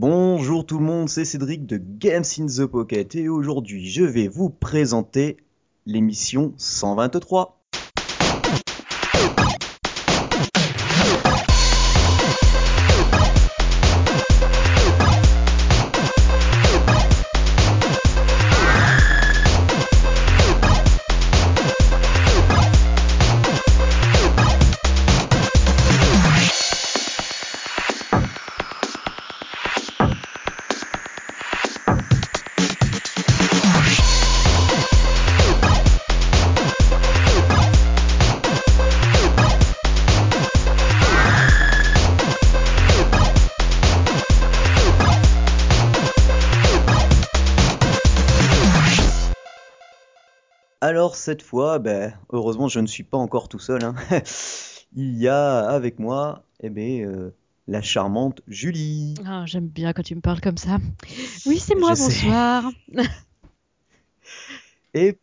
[0.00, 4.28] Bonjour tout le monde, c'est Cédric de Games in the Pocket et aujourd'hui je vais
[4.28, 5.38] vous présenter
[5.86, 7.57] l'émission 123.
[51.08, 53.82] Alors cette fois, ben, heureusement je ne suis pas encore tout seul.
[53.82, 53.94] hein.
[54.94, 57.30] Il y a avec moi eh ben, euh,
[57.66, 59.14] la charmante Julie.
[59.24, 60.76] Ah, j'aime bien quand tu me parles comme ça.
[61.46, 62.70] Oui, c'est moi, Je bonsoir.
[64.92, 65.18] Et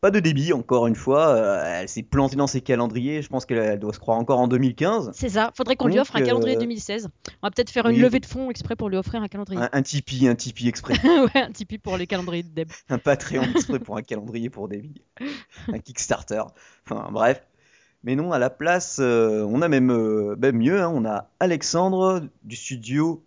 [0.00, 1.28] pas de débit encore une fois.
[1.34, 3.20] euh, elle s'est plantée dans ses calendriers.
[3.22, 5.10] Je pense qu'elle elle doit se croire encore en 2015.
[5.14, 7.08] C'est ça, faudrait qu'on lui offre un calendrier euh, 2016.
[7.42, 8.02] On va peut-être faire une oui.
[8.02, 9.60] levée de fonds exprès pour lui offrir un calendrier.
[9.60, 10.94] Un, un Tipeee, un Tipeee exprès.
[11.04, 12.68] ouais, un Tipeee pour les calendriers de Deb.
[12.88, 15.02] un Patreon exprès pour un calendrier pour débit.
[15.72, 16.42] Un Kickstarter.
[16.88, 17.42] Enfin bref.
[18.04, 20.80] Mais non, à la place, euh, on a même, euh, ben, mieux.
[20.80, 23.24] hein, on a Alexandre du studio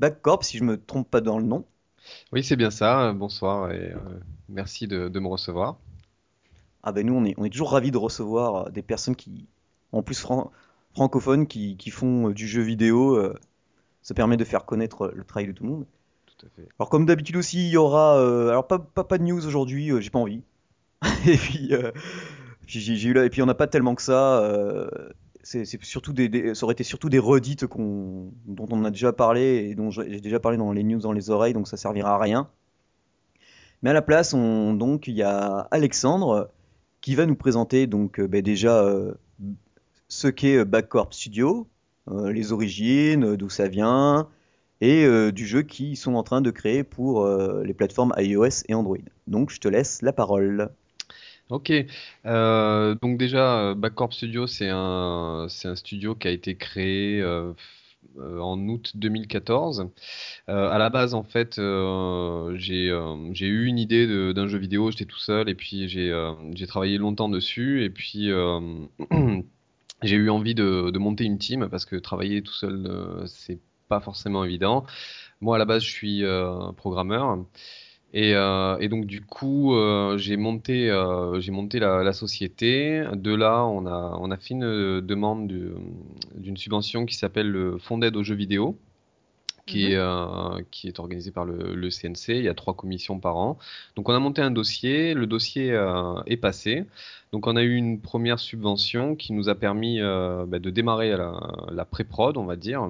[0.00, 1.64] Backcorp, si je me trompe pas dans le nom.
[2.32, 3.12] Oui, c'est bien ça.
[3.12, 3.98] Bonsoir et euh,
[4.48, 5.78] merci de, de me recevoir.
[6.82, 9.46] Ah ben nous, on est, on est toujours ravis de recevoir euh, des personnes qui,
[9.92, 10.50] en plus fran-
[10.94, 13.16] francophones, qui, qui font euh, du jeu vidéo.
[13.16, 13.34] euh,
[14.02, 15.86] ça permet de faire connaître le travail de tout le monde.
[16.26, 16.68] Tout à fait.
[16.78, 18.18] Alors comme d'habitude aussi, il y aura...
[18.50, 20.42] alors pas, pas, pas de news aujourd'hui, j'ai pas envie.
[21.26, 21.70] Et puis,
[22.66, 24.40] j'ai eu là, et puis on n'a pas tellement que ça.
[24.40, 24.88] euh,
[25.42, 29.68] c'est surtout des, des- ça aurait été surtout des redites dont on a déjà parlé
[29.70, 32.14] et dont j'ai j'ai déjà parlé dans les news dans les oreilles, donc ça servira
[32.14, 32.48] à rien.
[33.82, 36.50] Mais à la place, on, donc il y a Alexandre
[37.00, 39.14] qui va nous présenter donc euh, ben, déjà euh,
[40.08, 41.66] ce qu'est euh, Backcorp Studio,
[42.10, 44.28] les origines, d'où ça vient,
[44.80, 47.24] et du jeu qu'ils sont en train de créer pour
[47.62, 48.98] les plateformes iOS et Android.
[49.28, 50.70] Donc je te laisse la parole.
[51.50, 51.70] Ok.
[52.24, 57.22] Donc déjà, Backcorp Studio, c'est un, un studio qui a été créé
[58.18, 59.88] en août 2014.
[60.48, 64.90] Euh, à la base, en fait, euh, j'ai euh, eu une idée d'un jeu vidéo,
[64.90, 66.32] j'étais tout seul, et puis j'ai euh,
[66.68, 68.60] travaillé longtemps dessus, et puis euh,
[70.02, 73.60] j'ai eu envie de, de monter une team, parce que travailler tout seul, euh, c'est
[73.88, 74.86] pas forcément évident.
[75.40, 77.38] Moi, à la base, je suis euh, programmeur.
[78.12, 83.04] Et, euh, et donc du coup, euh, j'ai monté, euh, j'ai monté la, la société.
[83.14, 85.76] De là, on a, on a fait une demande de-
[86.34, 88.76] d'une subvention qui s'appelle le Fonds d'aide aux jeux vidéo,
[89.66, 92.38] qui est, euh, qui est organisé par le, le CNC.
[92.38, 93.58] Il y a trois commissions par an.
[93.96, 95.14] Donc on a monté un dossier.
[95.14, 95.68] Le dossier
[96.26, 96.86] est passé.
[97.32, 101.32] Donc on a eu une première subvention qui nous a permis bah, de démarrer la,
[101.72, 102.88] la pré-prod, on va dire.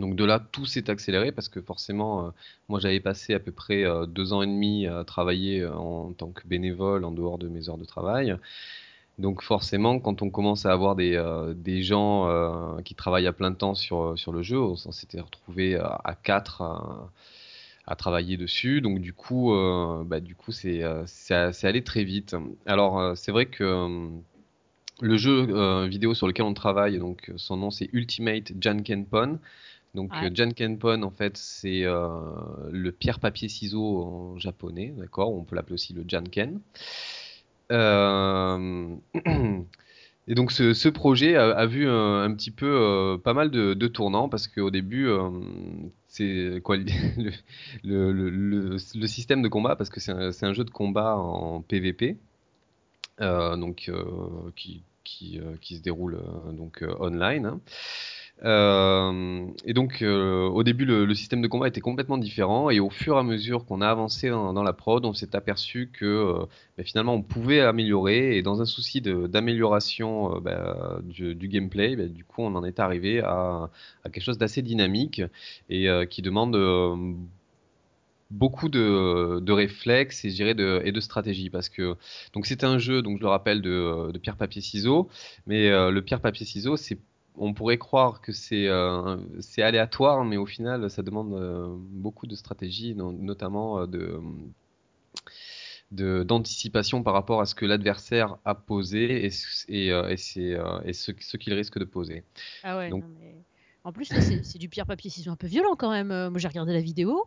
[0.00, 2.30] Donc de là, tout s'est accéléré parce que forcément, euh,
[2.68, 6.12] moi j'avais passé à peu près euh, deux ans et demi à travailler euh, en
[6.12, 8.36] tant que bénévole en dehors de mes heures de travail.
[9.18, 14.16] Donc forcément, quand on commence à avoir des, gens qui travaillent à plein temps sur,
[14.32, 16.62] le jeu, on s'était retrouvé à, quatre
[17.86, 18.80] à, travailler dessus.
[18.80, 19.54] Donc du coup,
[20.04, 22.34] bah, du coup c'est c'est allé très vite.
[22.66, 24.10] Alors c'est vrai que
[25.00, 29.38] le jeu vidéo sur lequel on travaille, donc son nom c'est Ultimate Jankenpon.
[29.94, 30.26] Donc Ouais.
[30.26, 32.08] euh, Jankenpon en fait c'est euh,
[32.70, 35.32] le pierre papier ciseau en japonais, d'accord?
[35.34, 36.60] On peut l'appeler aussi le Janken.
[37.72, 38.96] Euh,
[40.28, 43.50] Et donc ce, ce projet a, a vu un, un petit peu euh, pas mal
[43.50, 45.08] de, de tournants parce qu'au début
[46.08, 47.32] c'est quoi le,
[47.84, 51.62] le, le, le- le système de combat parce que c'est un, jeu de combat en
[51.62, 52.18] PVP
[53.20, 53.90] donc
[54.56, 56.18] qui, qui, qui se déroule
[56.52, 57.46] donc online.
[57.46, 57.60] hein.
[58.42, 62.90] Euh, et donc, euh, au début, le, système de combat était complètement différent, et au
[62.90, 66.46] fur et à mesure qu'on a avancé dans, la prod, on s'est aperçu que euh,
[66.76, 72.24] ben, finalement on pouvait améliorer, et dans un souci d'amélioration ben, du, gameplay, ben, du
[72.24, 73.70] coup on en est arrivé à,
[74.04, 75.22] quelque chose d'assez dynamique
[75.70, 76.56] et qui demande
[78.30, 81.50] beaucoup de, réflexes et, de, et de stratégie.
[81.50, 81.96] Parce que
[82.34, 85.08] donc c'est un jeu donc je le rappelle de, pierre papier ciseaux.
[85.46, 86.98] Mais le pierre papier ciseaux c'est
[87.36, 92.26] on pourrait croire que c'est euh, c'est aléatoire mais au final ça demande euh, beaucoup
[92.26, 94.20] de stratégie no- notamment euh, de
[96.24, 100.92] d'anticipation par rapport à ce que l'adversaire a posé et, ce- et, et, c'est, et
[100.92, 102.24] ce, ce qu'il risque de poser.
[102.64, 103.36] Ah ouais, Donc- non, mais
[103.84, 104.06] En plus,
[104.42, 106.08] c'est du pierre papier ciseaux un peu violent quand même.
[106.30, 107.26] Moi, j'ai regardé la vidéo.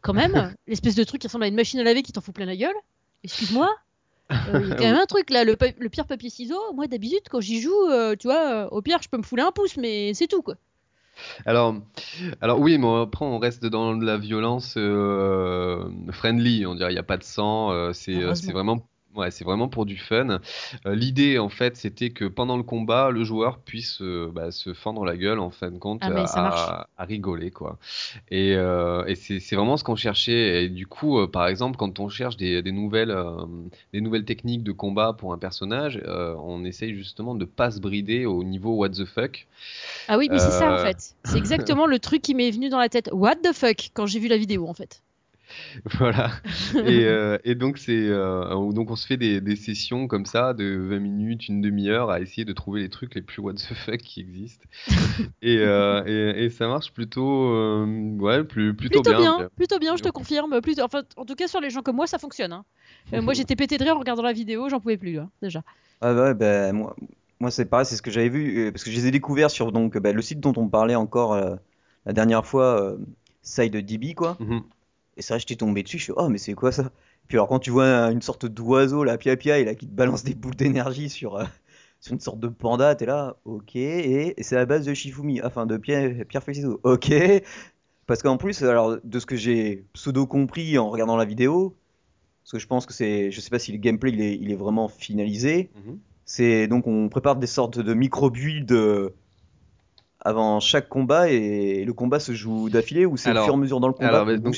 [0.00, 2.34] Quand même, l'espèce de truc qui ressemble à une machine à laver qui t'en fout
[2.34, 2.74] plein la gueule.
[3.22, 3.68] Excuse-moi.
[4.32, 6.72] Euh, Il y a quand même un truc là, le, pierre papier ciseaux.
[6.74, 9.42] Moi, d'habitude, quand j'y joue, euh, tu vois, euh, au pire, je peux me fouler
[9.42, 10.54] un pouce, mais c'est tout quoi.
[11.44, 11.76] Alors,
[12.40, 16.98] alors oui, mais après on reste dans la violence euh, friendly, on dirait il n'y
[16.98, 18.14] a pas de sang, c'est
[18.50, 20.40] vraiment ouais, c'est vraiment pour du fun.
[20.86, 24.74] Euh, l'idée en fait, c'était que pendant le combat, le joueur puisse euh, bah, se
[24.74, 27.78] fendre la gueule en fin de compte Ah, à, rigoler quoi.
[28.30, 30.64] Et, euh, et c'est vraiment ce qu'on cherchait.
[30.64, 33.16] Et du coup, par exemple, quand on cherche des, des nouvelles
[33.92, 38.26] des nouvelles techniques de combat pour un personnage, on essaye justement de pas se brider
[38.26, 39.46] au niveau what the fuck.
[40.08, 41.14] Ah oui, mais c'est ça en fait.
[41.24, 43.10] C'est exactement le truc qui m'est venu dans la tête.
[43.12, 45.02] What the fuck quand j'ai vu la vidéo en fait.
[45.98, 46.30] Voilà.
[46.74, 50.54] Et, euh, et donc c'est euh, donc on se fait des, des sessions comme ça
[50.54, 53.74] de 20 minutes, une demi-heure à essayer de trouver les trucs les plus what the
[53.74, 54.66] fuck qui existent.
[55.42, 57.84] Et, euh, et, et ça marche plutôt euh,
[58.18, 59.48] ouais, plus, plutôt, Plutôt bien, bien.
[59.56, 60.60] plutôt bien, je te confirme.
[60.60, 60.82] Plutôt...
[60.82, 62.52] Enfin, en tout cas, sur les gens comme moi, ça fonctionne.
[62.52, 62.64] hein.
[63.12, 65.62] Euh, moi, j'étais pété de rire en regardant la vidéo, j'en pouvais plus, là, déjà.
[66.00, 66.94] Ah bah ouais, bah, moi,
[67.40, 69.50] moi c'est pareil, c'est ce que j'avais vu, euh, parce que je les ai découverts
[69.50, 71.56] sur donc, bah, le site dont on parlait encore euh,
[72.06, 72.96] la dernière fois, euh,
[73.42, 74.36] SideDB, quoi.
[74.40, 74.62] Mhm.
[75.16, 76.90] Et c'est vrai, j'étais tombé dessus, je suis oh, mais c'est quoi ça?
[77.28, 79.86] Puis alors, quand tu vois un- une sorte d'oiseau, là, pia pia, et là, qui
[79.86, 81.44] te balance des boules d'énergie sur, euh,
[82.00, 85.42] sur une sorte de panda, t'es là, ok, et, et c'est à base de Shifumi,
[85.42, 87.12] enfin de pierre, pierre feuille ciseaux, ok.
[88.06, 91.76] Parce qu'en plus, alors, de ce que j'ai pseudo compris en regardant la vidéo,
[92.44, 94.50] parce que je pense que c'est, je sais pas si le gameplay il est, il
[94.52, 95.98] est vraiment finalisé, Mhm.
[96.24, 99.10] c'est donc on prépare des sortes de micro-builds euh,
[100.24, 103.60] avant chaque combat et le combat se joue d'affilée ou c'est au fur et à
[103.60, 104.54] mesure dans le combat alors, bah, donc-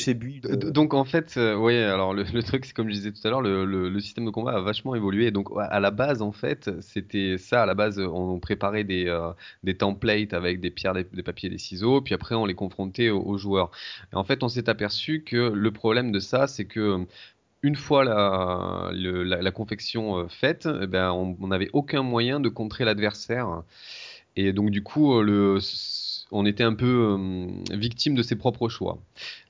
[0.50, 0.56] euh,
[0.94, 3.40] en fait, euh, ouais, alors le, le truc, c'est comme je disais tout à l'heure,
[3.40, 5.30] le, le- le système de combat a vachement évolué.
[5.30, 7.62] Donc à la base, en fait, c'était ça.
[7.62, 9.30] À la base, on préparait des, euh,
[9.62, 13.10] des templates avec des pierres, des, des papiers, des ciseaux, puis après on les confrontait
[13.10, 13.70] aux, aux joueurs.
[14.12, 17.06] Et en fait, on s'est aperçu que le problème de ça, c'est que
[17.62, 22.50] une fois la, le- la, la confection faite, eh ben, on n'avait aucun moyen de
[22.50, 23.62] contrer l'adversaire.
[24.36, 25.60] Et donc du coup, euh,
[26.30, 28.98] on était un peu euh, victime de ses propres choix.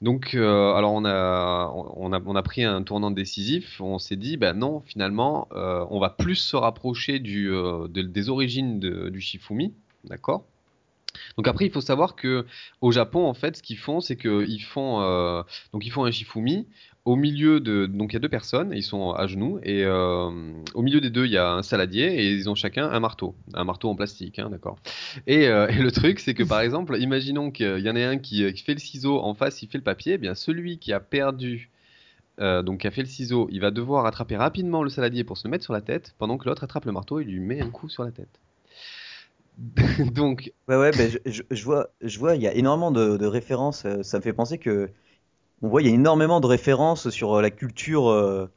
[0.02, 3.81] Donc, euh, alors on a, pris un tournant décisif.
[3.81, 9.20] On s'est dit, ben non, finalement, on va plus se rapprocher des origines de- du
[9.20, 9.72] Shifumi,
[10.04, 10.44] d'accord?
[11.37, 12.46] Donc après, il faut savoir que
[12.80, 15.42] au Japon, en fait, ce qu'ils font, c'est qu'ils font, euh,
[15.72, 16.66] donc ils font un Shifumi.
[17.04, 20.30] Au milieu de, donc il y a deux personnes, ils sont à genoux, et euh,
[20.74, 23.36] au milieu des deux, il y a un saladier, et ils ont chacun un marteau,
[23.52, 24.78] un marteau en plastique, hein, d'accord.
[25.26, 28.16] Et, euh, et le truc, c'est que par exemple, imaginons qu'il y en ait un
[28.16, 30.94] qui, qui fait le ciseau, en face, il fait le papier, eh bien celui qui
[30.94, 31.70] a perdu,
[32.40, 35.38] euh, donc qui a fait le ciseau, il va devoir attraper rapidement le saladier pour
[35.38, 37.60] se le mettre sur la tête, pendant que l'autre attrape le marteau et lui met
[37.62, 38.40] un coup sur la tête.
[40.12, 43.16] donc, ouais ouais ben, je, je- je vois je vois il y a énormément de,
[43.16, 44.90] de références euh, ça me fait penser que
[45.62, 48.50] on voit il y a énormément de références sur euh, la culture euh,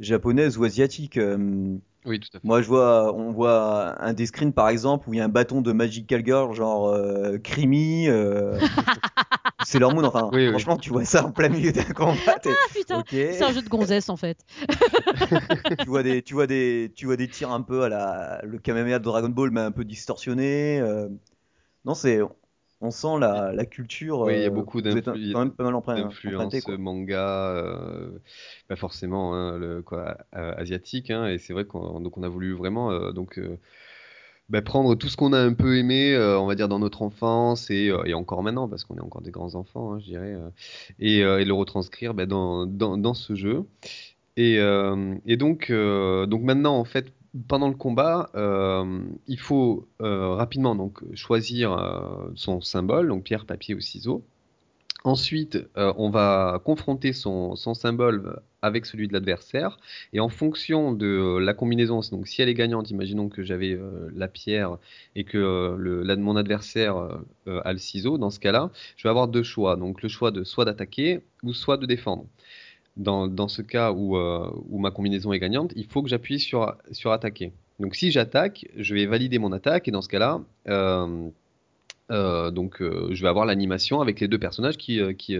[0.00, 1.76] japonaise ou asiatique euh,
[2.06, 2.46] oui, tout à fait.
[2.46, 5.28] moi je vois on voit un des screens par exemple où il y a un
[5.30, 8.58] bâton de Magical Girl genre euh, Creamy euh,
[9.64, 10.50] Sailor Moon enfin Oui, oui.
[10.50, 13.62] franchement tu vois ça en plein milieu d'un combat Ah putain, ok c'est un jeu
[13.62, 14.36] de gonzesse en fait.
[15.80, 18.58] tu vois des tu vois des tu vois des tirs un peu à la le
[18.58, 21.08] Kamehameha de Dragon Ball mais un peu distorsionné euh.
[21.86, 22.20] non c'est
[22.80, 25.80] on sent la, la culture Oui, il y a euh, beaucoup quand même pas mal
[25.96, 28.10] d'influence quoi manga, euh,
[28.68, 32.28] pas forcément hein, le, quoi, euh, asiatique, hein, et c'est vrai qu'on donc on a
[32.28, 33.40] voulu vraiment euh, donc
[34.50, 37.70] bah, prendre tout ce qu'on a un peu aimé, on va dire dans notre enfance
[37.70, 40.36] et, et encore maintenant parce qu'on est encore des grands enfants, hein, je dirais,
[40.98, 43.64] et, et le retranscrire bah, dans, dans, dans ce jeu.
[44.36, 44.56] Et,
[45.26, 47.12] et donc, donc maintenant, en fait,
[47.48, 53.44] pendant le combat, euh, il faut euh, rapidement donc choisir euh, son symbole, donc pierre,
[53.44, 54.24] papier ou ciseaux.
[55.06, 59.78] Ensuite, on va confronter son, symbole avec celui de l'adversaire,
[60.14, 63.78] et en fonction de la combinaison, donc si elle est gagnante, imaginons que j'avais
[64.14, 64.78] la pierre
[65.14, 65.76] et que
[66.16, 66.96] mon adversaire
[67.46, 70.42] a le ciseau, dans ce cas-là, je vais avoir deux choix, donc le choix de
[70.42, 72.24] soit d'attaquer ou soit de défendre.
[72.96, 76.76] Dans, ce cas où, euh, où ma combinaison est gagnante, il faut que j'appuie sur,
[76.92, 77.52] sur attaquer.
[77.80, 81.28] Donc si j'attaque, je vais valider mon attaque, et dans ce cas-là, euh,
[82.12, 85.38] euh, donc, je vais avoir l'animation avec les deux personnages qui, qui,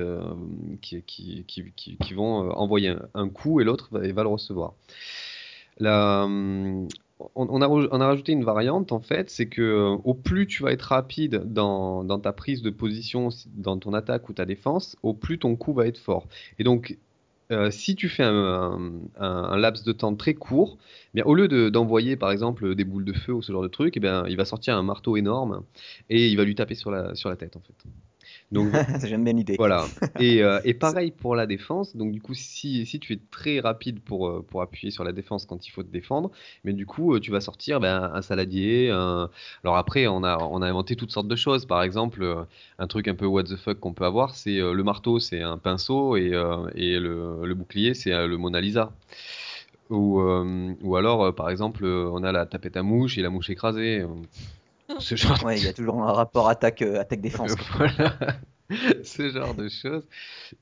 [0.80, 4.74] qui, qui, qui, vont envoyer un, coup et l'autre va, le recevoir.
[7.36, 10.72] On, a, on a rajouté une variante en fait, c'est que au plus tu vas
[10.72, 14.96] être rapide dans, dans ta prise de position, si- dans ton attaque ou ta défense,
[15.02, 16.26] au plus ton coup va être fort.
[16.58, 16.98] Et donc,
[17.52, 20.78] euh, si tu fais un, laps de temps très court,
[21.14, 23.68] eh au lieu de- d'envoyer par exemple des boules de feu ou ce genre de
[23.68, 25.64] truc, eh bien, il va sortir un marteau énorme
[26.10, 27.84] et il va lui taper sur la, sur la tête en fait.
[28.52, 28.68] Donc
[29.04, 29.56] J'aime bien l'idée.
[29.56, 29.86] voilà.
[30.18, 31.96] Et, euh, et pareil pour la défense.
[31.96, 35.12] Donc du coup, si, si tu es très rapide pour, euh, pour appuyer sur la
[35.12, 36.30] défense quand il faut te défendre,
[36.64, 38.90] mais du coup, euh, tu vas sortir ben, un saladier.
[38.90, 39.30] un-
[39.62, 41.66] Alors après, on a, on a inventé toutes sortes de choses.
[41.66, 42.46] Par exemple,
[42.78, 45.58] un truc un peu what the fuck qu'on peut avoir, c'est le marteau, c'est un
[45.58, 48.92] pinceau et, euh, et le, le bouclier, c'est le Mona Lisa.
[49.90, 53.50] Ou, euh, ou alors, par exemple, on a la tapette à mouche et la mouche
[53.50, 54.04] écrasée.
[54.90, 57.54] Euh, Ce genre Ouais, il y a toujours un rapport attaque euh, attaque défense.
[57.76, 58.16] voilà,
[59.02, 60.06] ce genre de choses.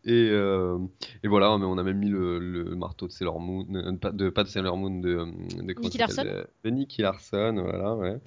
[0.05, 0.79] Et, euh,
[1.23, 4.11] et voilà, mais on a même mis le, le marteau de Sailor Moon, euh, pas
[4.11, 5.25] de, pas de Sailor Moon, de,
[5.63, 8.19] de, comment Nicky Larson de, de Nicky Larson, voilà, ouais.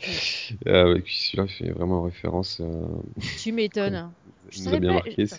[0.68, 2.62] Euh, et puis celui-là fait vraiment référence.
[2.62, 2.86] Euh,
[3.42, 4.12] Tu m'étonnes.
[4.50, 5.26] Je savais bien pas- marqué.
[5.26, 5.36] je-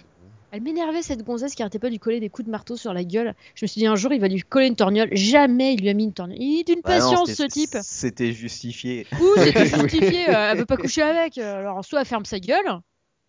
[0.53, 2.95] Elle m'énervait cette gonzesse qui arrêtait pas de lui coller des coups de marteau sur
[2.95, 3.35] la gueule.
[3.55, 5.09] Je me suis dit un jour il va lui coller une torgnole.
[5.13, 6.39] Jamais il lui a mis une torgnole.
[6.41, 7.77] Il est d'une Bah non, patience ce type.
[7.83, 9.07] C'était justifié.
[9.21, 10.31] Ouh, c'était justifié.
[10.31, 11.39] euh, elle veut pas coucher avec.
[11.39, 12.81] euh, Alors soit elle ferme sa gueule.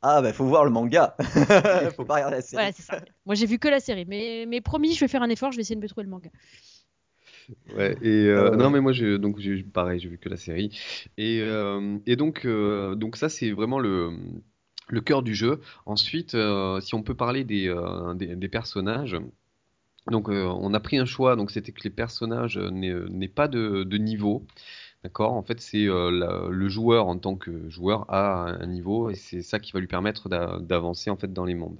[0.01, 1.15] Ah bah faut voir le manga.
[1.95, 2.61] faut pas regarder la série.
[2.61, 3.01] Voilà, c'est ça.
[3.25, 5.57] Moi j'ai vu que la série, mais, mais promis, je vais faire un effort, je
[5.57, 6.29] vais essayer de me trouver le manga.
[7.75, 8.57] Ouais, et euh, ouais.
[8.57, 10.77] non, mais moi, donc, j'ai, pareil, j'ai vu que la série.
[11.17, 14.11] Et, euh, et donc, euh, donc, ça, c'est vraiment le,
[14.87, 15.61] le cœur du jeu.
[15.85, 19.17] Ensuite, euh, si on peut parler des, euh, personnages.
[20.09, 23.83] Donc, euh, on a pris un choix, donc c'était que les personnages n'aient, pas de,
[23.97, 24.45] niveau.
[25.03, 25.33] D'accord?
[25.33, 29.59] En fait, c'est le joueur en tant que joueur a un niveau et c'est ça
[29.59, 31.77] qui va lui permettre d'a- d'avancer en fait dans les mondes.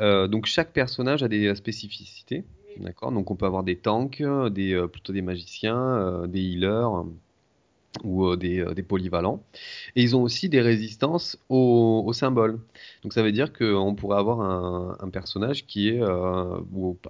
[0.00, 2.44] Donc chaque personnage a des spécificités,
[2.78, 3.12] d'accord?
[3.12, 7.04] Donc on peut avoir des tanks, des plutôt des magiciens, des healers
[8.04, 9.42] ou euh, des, euh, des polyvalents.
[9.96, 12.58] Et ils ont aussi des résistances aux, aux symboles.
[13.02, 16.60] Donc ça veut dire qu'on pourrait avoir un, un personnage qui est euh,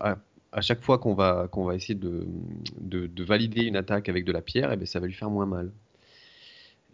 [0.01, 0.19] à,
[0.53, 2.27] à chaque fois qu'on va qu'on va essayer de,
[2.81, 5.31] de, de valider une attaque avec de la pierre, et bien ça va lui faire
[5.31, 5.71] moins mal.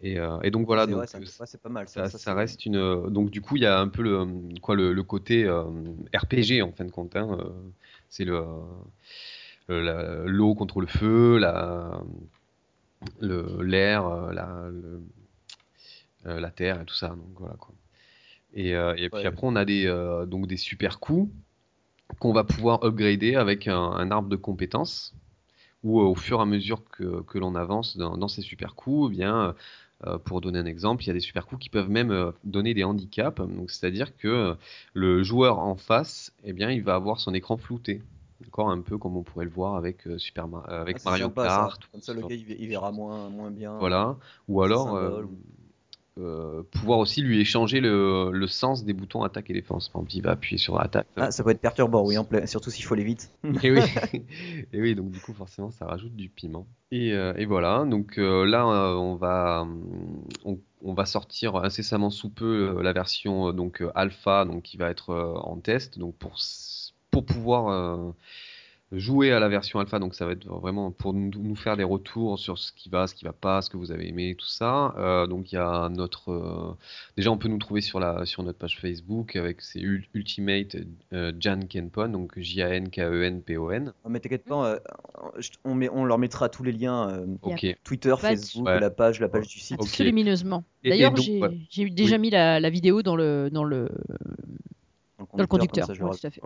[0.03, 1.87] Et, euh, et donc voilà, donc c'est pas mal.
[1.87, 3.09] ça, reste une.
[3.09, 4.27] Donc du coup, il y a un peu le
[4.61, 5.63] quoi le, le côté euh,
[6.13, 7.15] RPG en fin de compte.
[7.15, 7.37] hein,
[8.09, 8.43] c'est le
[9.69, 12.01] l'eau contre le feu, la
[13.21, 15.01] l'air, euh, la le-
[16.25, 17.09] euh, la terre et tout ça.
[17.09, 17.73] Donc voilà quoi.
[18.53, 19.27] Et, euh, et puis Ouais.
[19.27, 19.85] après, on a des
[20.27, 21.31] donc des super coups
[22.19, 25.15] qu'on va pouvoir upgrader avec un, un arbre de compétences.
[25.83, 29.11] Où au fur et à mesure que, que l'on avance dans, dans ces super coups,
[29.13, 29.55] eh bien,
[30.07, 32.31] euh, pour donner un exemple, il y a des super coups qui peuvent même euh,
[32.43, 33.37] donner des handicaps.
[33.39, 34.55] Donc, c'est-à-dire que
[34.93, 38.01] le joueur en face, eh bien, il va avoir son écran flouté.
[38.41, 41.29] D'accord, un peu comme on pourrait le voir avec euh, Super euh, avec Ah, Mario
[41.29, 41.67] sympa, ça.
[41.67, 41.81] Kart.
[41.91, 43.77] Comme ça, le gars il, il verra moins, moins bien.
[43.79, 44.17] voilà.
[44.47, 45.29] Ou alors euh, symboles.
[46.17, 49.89] euh, pouvoir aussi lui échanger le, le sens des boutons attaque et défense.
[49.89, 51.07] Par exemple, il va appuyer sur attaque.
[51.17, 53.29] Ah, ça peut être perturbant, oui, en plein- surtout s'il faut aller vite.
[53.63, 53.81] Et oui.
[54.73, 56.67] et oui, donc du coup, forcément, ça rajoute du piment.
[56.91, 59.67] Et, euh, et voilà, donc euh, là, on va,
[60.43, 65.13] on, on va sortir incessamment sous peu la version donc alpha, donc qui va être
[65.43, 66.39] en test, donc pour
[67.15, 68.11] pour pouvoir euh,
[68.91, 71.83] jouer à la version alpha, donc ça va être vraiment pour nous, nous faire des
[71.85, 74.45] retours sur ce qui va, ce qui va pas, ce que vous avez aimé, tout
[74.47, 74.93] ça.
[74.97, 76.75] Euh, donc il y a notre, euh,
[77.17, 80.75] déjà on peut nous trouver sur la sur notre page Facebook avec c'est Ul- Ultimate
[81.13, 83.93] euh, Jan Kenpon, donc J A N K E N P O N.
[84.03, 84.79] Oh, mais t'inquiète pas, euh,
[85.63, 87.65] on, met, on leur mettra tous les liens euh, Ok.
[87.83, 88.79] Twitter, Facebook, Ouais.
[88.81, 89.79] la page, la page du site.
[89.79, 89.87] Ok.
[89.87, 90.63] Absolument.
[90.83, 91.57] Et D'ailleurs, j'ai ouais.
[91.69, 92.21] j'ai déjà Oui.
[92.23, 93.87] mis la, la vidéo dans le, dans le,
[95.17, 95.87] dans le conducteur.
[95.87, 96.41] comme ça, je le Ouais, tout à fait.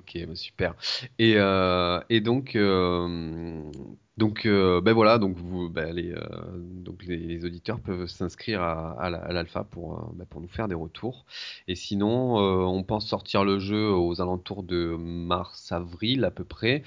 [0.00, 0.74] Ok, bah super.
[1.18, 3.70] Et, euh, et donc, euh,
[4.16, 6.14] donc euh, ben voilà, donc vous, ben les,
[6.56, 10.68] donc les, auditeurs peuvent s'inscrire à, à la- à l'alpha pour, ben pour nous faire
[10.68, 11.26] des retours.
[11.68, 16.82] Et sinon, on pense sortir le jeu aux alentours de mars-avril à peu près.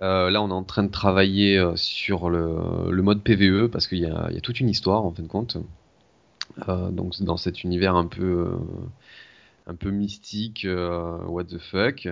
[0.00, 4.02] Là, on est en train de travailler sur le, le mode PVE parce qu'il y
[4.02, 5.56] y a toute une histoire en fin de compte.
[6.66, 8.58] Donc dans cet univers un peu
[9.66, 12.06] un peu mystique, euh, what the fuck,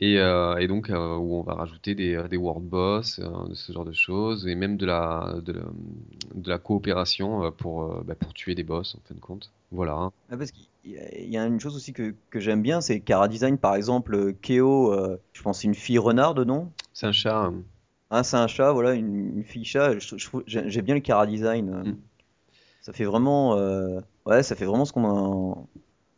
[0.00, 3.72] et, euh, et donc euh, où on va rajouter des, des world boss, de ce
[3.72, 5.62] genre de choses, et même de la de la,
[6.34, 9.50] de la coopération pour bah, pour tuer des boss en fin de compte.
[9.70, 10.10] Voilà.
[10.30, 12.80] Ah, parce qu'il y a- il y a une chose aussi que, que j'aime bien,
[12.80, 14.94] c'est Cara Design, par exemple, Keo,
[15.32, 16.70] je pense c'est une fille renard de nom.
[16.92, 17.36] C'est un chat.
[17.44, 17.62] hein.
[18.10, 19.92] Ah, c'est un chat, voilà, une, une fille chat.
[20.46, 21.70] J'ai bien le Cara Design.
[21.70, 21.96] Mm.
[22.82, 23.54] Ça fait vraiment,
[24.26, 25.04] ouais, ça fait vraiment ce qu'on
[25.52, 25.66] a-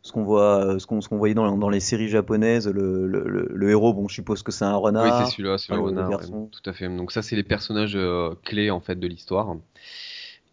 [0.03, 2.67] ce qu'on voit, euh, ce qu'on ce qu'on voyait dans, dans les séries japonaises.
[2.67, 5.13] Le, le, le- le héros, bon, je suppose que c'est un Oui, renard.
[5.13, 6.87] c'est celui-là, c'est Ah, le renard, ouais, tout à fait.
[6.87, 9.55] Donc ça, c'est les personnages euh, clés en fait de l'histoire.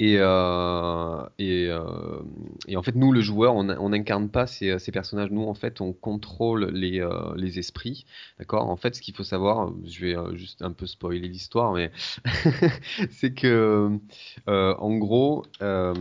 [0.01, 2.23] Et, euh, euh,
[2.67, 5.31] et en fait, nous, le joueur, on n'incarne pas ces, ces personnages.
[5.31, 8.07] Nous, en fait, on contrôle les, euh, esprits.
[8.39, 8.67] D'accord?
[8.71, 11.91] En fait, ce qu'il faut savoir, je vais euh, juste un peu spoiler l'histoire, mais
[13.11, 13.91] c'est que,
[14.49, 15.93] euh, en gros, euh,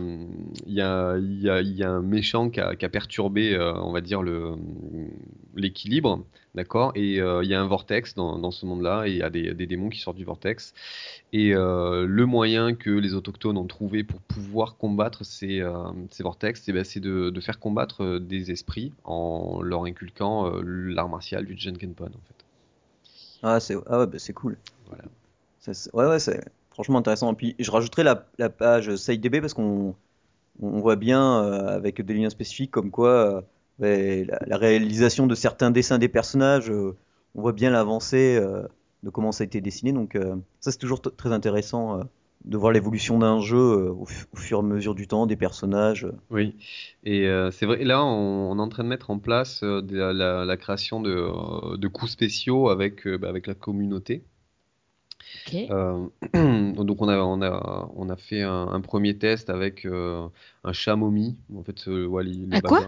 [0.66, 4.22] il y a, un méchant qui a, qui a perturbé, euh, on va dire,
[5.54, 6.24] l'équilibre.
[6.56, 9.22] D'accord Et euh, il y a un vortex dans, dans ce monde-là, et il y
[9.22, 10.74] a des, des démons qui sortent du vortex.
[11.32, 15.72] Et euh, le moyen que les autochtones ont trouvé pour pouvoir combattre ces, euh,
[16.10, 21.08] ces vortex, eh ben, c'est de, de faire combattre des esprits en leur inculquant l'art
[21.08, 22.44] martial du Jenkenpon, en fait.
[23.42, 24.58] Ah, c'est ah ouais, bah, c'est cool.
[24.88, 25.04] Voilà.
[25.60, 27.32] Ça, ouais, ouais, c'est franchement intéressant.
[27.32, 29.94] Et puis, je rajouterai la, la page SideDB parce qu'on
[30.60, 33.44] on voit bien avec des liens spécifiques comme quoi
[33.80, 36.96] la, la réalisation de certains dessins des personnages, euh,
[37.34, 38.62] on voit bien l'avancée euh,
[39.02, 39.92] de comment ça a été dessiné.
[39.92, 42.04] Donc, euh, ça, c'est toujours très intéressant euh,
[42.44, 45.26] de voir l'évolution d'un jeu euh, au, fu- au fur et à mesure du temps,
[45.26, 46.04] des personnages.
[46.04, 46.12] euh.
[46.30, 46.56] Oui,
[47.04, 49.82] et euh, c'est vrai, là on, on est en train de mettre en place euh,
[49.82, 54.24] de la, création de, euh, de coups spéciaux avec, euh, bah, avec la communauté.
[55.70, 56.08] Euh,
[56.84, 60.28] donc on a, on a, on a fait un, un premier test avec euh,
[60.64, 61.36] un chat momie.
[61.54, 62.78] En fait, euh, ouais, les- le Un quoi?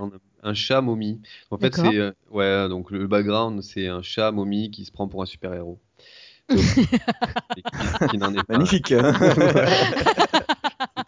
[0.43, 1.21] Un chat momie.
[1.51, 5.09] En fait, c'est euh, ouais, donc le background c'est un chat momie qui se prend
[5.09, 5.81] pour un super héros.
[6.49, 8.55] Donc, et qui, qui n'en est pas.
[8.59, 8.93] Magnifique!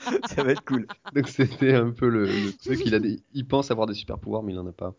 [0.28, 0.86] Ça va être cool.
[1.14, 2.80] Donc c'était un peu le, le truc.
[2.84, 4.94] Il a des, il pense avoir des super pouvoirs, mais il en a pas.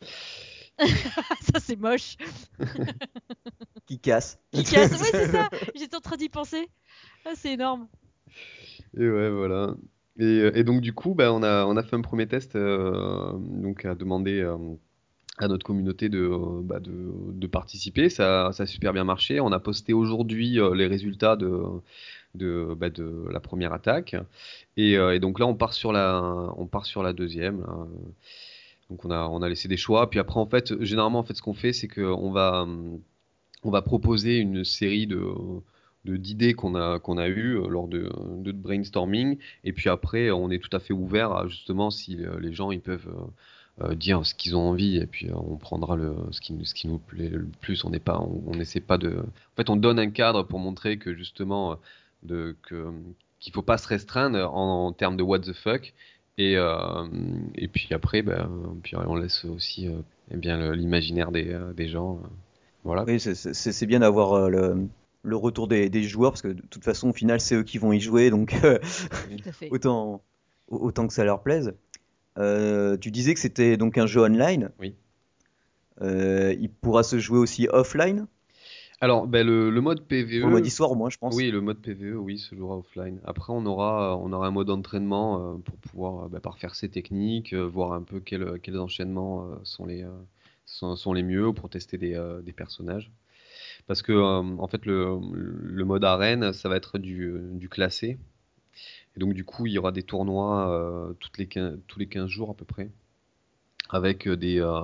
[0.79, 2.17] ça c'est moche.
[3.85, 4.39] Qui casse.
[4.51, 4.91] Qui casse.
[4.99, 5.49] Ouais, c'est ça.
[5.75, 6.69] J'étais en train d'y penser.
[7.25, 7.87] Ah, c'est énorme.
[8.97, 9.75] Et ouais, voilà.
[10.19, 13.85] Et, euh, et donc du coup, bah, on a, fait un premier test, euh, donc
[13.85, 14.57] à demander euh,
[15.37, 16.29] à notre communauté de,
[16.63, 16.79] bah,
[17.51, 18.09] participer.
[18.09, 19.39] Ça, a super bien marché.
[19.39, 24.15] On a posté aujourd'hui les résultats bah, de la première attaque.
[24.77, 27.65] Et, donc là, on part sur la, deuxième.
[28.89, 30.09] Donc on a, laissé des choix.
[30.09, 32.65] Puis après, en fait, généralement, en fait, ce qu'on fait, c'est qu'on va,
[33.81, 35.21] proposer une série de-
[36.05, 39.37] d'idées qu'on a, qu'on a eues euh, lors de, de brainstorming.
[39.63, 42.71] Et puis après, on est tout à fait ouvert à justement si euh, les gens
[42.71, 43.07] ils peuvent
[43.81, 44.97] euh, euh, dire ce qu'ils ont envie.
[44.97, 47.83] Et puis euh, on prendra le, ce qui, ce qui nous plaît le plus.
[47.85, 49.17] On n'est pas, on, on essaie pas de.
[49.19, 51.75] En fait, on donne un cadre pour montrer que justement, euh,
[52.23, 52.91] de, que,
[53.39, 55.93] qu'il faut pas se restreindre en, termes de what the fuck.
[56.37, 57.07] Et, euh,
[57.55, 58.49] et puis après, ben,
[58.83, 59.99] puis on laisse aussi euh,
[60.31, 62.19] eh bien l'imaginaire des, euh, des gens.
[62.23, 62.27] euh.
[62.83, 63.03] Voilà.
[63.05, 64.87] Oui, c'est- c'est bien d'avoir euh, le,
[65.25, 67.77] le retour des, des joueurs parce que de toute façon, au final, c'est eux qui
[67.77, 68.79] vont y jouer, donc euh,
[69.71, 70.21] autant,
[70.67, 71.73] autant que ça leur plaise.
[72.37, 74.71] Euh, tu disais que c'était donc un jeu online.
[74.79, 74.95] Oui.
[76.01, 78.27] Euh, il pourra se jouer aussi offline,
[78.99, 80.43] Alors, ben, le, le mode PVE.
[80.43, 81.33] en mode histoire au moins, je pense.
[81.33, 83.19] Oui, le mode PVE, oui, se jouera offline.
[83.23, 87.93] Après, on aura, on aura un mode entraînement pour pouvoir bah, parfaire ses techniques, voir
[87.93, 90.05] un peu quels, quels enchaînements sont les,
[90.65, 93.09] sont, sont les mieux pour tester des, des personnages.
[93.87, 98.17] Parce que, euh, en fait, le, mode arène, ça va être du, du classé.
[99.15, 102.27] Et donc, du coup, il y aura des tournois euh, les 15 tous les 15
[102.27, 102.89] jours à peu près,
[103.89, 104.81] avec euh, des, euh,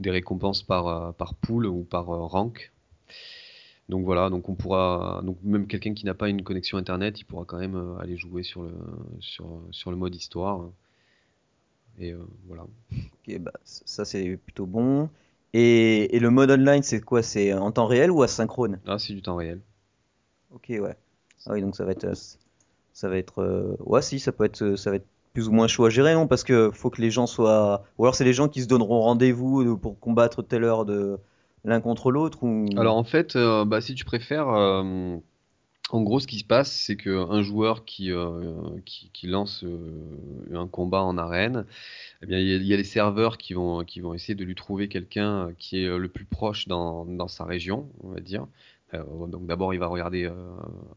[0.00, 2.72] des récompenses par, euh, par pool ou par euh, rank.
[3.88, 7.24] Donc voilà, donc on pourra, donc même quelqu'un qui n'a pas une connexion internet, il
[7.24, 8.74] pourra quand même euh, aller jouer sur le,
[9.20, 10.68] sur, sur le mode histoire.
[11.98, 12.64] Et euh, voilà.
[12.92, 15.08] Ok, bah, ça c'est plutôt bon.
[15.54, 17.22] Et, et le mode online, c'est quoi?
[17.22, 18.80] C'est en temps réel ou asynchrone?
[18.86, 19.60] Ah, c'est du temps réel.
[20.52, 20.96] Ok, ouais.
[21.46, 22.10] Ah oui, donc ça va être,
[22.92, 25.68] ça va être, euh, ouais, si, ça peut être, ça va être plus ou moins
[25.68, 26.26] chaud à gérer, non?
[26.26, 29.00] Parce que faut que les gens soient, ou alors c'est les gens qui se donneront
[29.00, 31.18] rendez-vous pour combattre telle heure de
[31.64, 32.66] l'un contre l'autre ou.
[32.76, 35.16] Alors en fait, euh, bah, si tu préfères, euh,
[35.90, 38.54] en gros, ce qui se passe, c'est qu'un joueur qui, euh,
[39.24, 39.78] lance euh,
[40.52, 41.66] un combat en arène,
[42.22, 44.88] eh bien, il y a, les serveurs qui vont, qui vont essayer de lui trouver
[44.88, 48.46] quelqu'un qui est le plus proche dans, dans sa région, on va dire.
[48.94, 50.34] Euh, donc d'abord, il va regarder euh,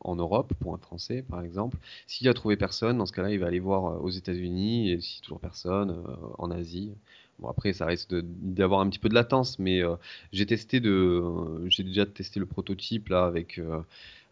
[0.01, 1.77] en Europe pour un Français, par exemple.
[2.08, 5.01] S'il a trouvé personne, dans ce cas-là, il va aller voir euh, aux États-Unis, et
[5.01, 6.91] si toujours personne, euh, en Asie.
[7.39, 9.95] Bon, après, ça risque d'avoir un petit peu de latence, mais euh,
[10.32, 13.82] j'ai testé de, euh, j'ai déjà testé le prototype là avec euh,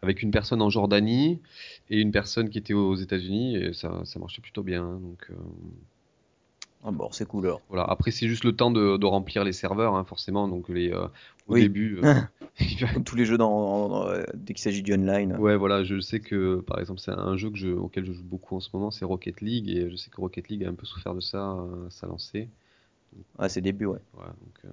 [0.02, 1.40] avec une personne en Jordanie
[1.90, 4.84] et une personne qui était aux États-Unis et ça, ça marchait plutôt bien.
[4.84, 5.34] hein, donc euh,
[6.84, 7.62] Ah bon, c'est cool alors.
[7.68, 7.84] voilà.
[7.84, 10.48] Après, c'est juste le temps de, de remplir les serveurs, hein, forcément.
[10.48, 11.06] Donc les euh,
[11.46, 11.56] au Oui.
[11.56, 12.06] début, euh,
[12.94, 15.40] Comme tous les jeux dans, dans- euh, dès qu'il s'agit du online.
[15.40, 18.22] Ouais, voilà, je sais que par exemple, c'est un jeu que je, auquel je joue
[18.24, 20.74] beaucoup en ce moment, c'est Rocket League, et je sais que Rocket League a un
[20.74, 21.56] peu souffert de ça
[21.90, 22.48] sa lancée.
[23.38, 23.98] Ouais, c'est début, ouais.
[24.14, 24.68] Donc, euh,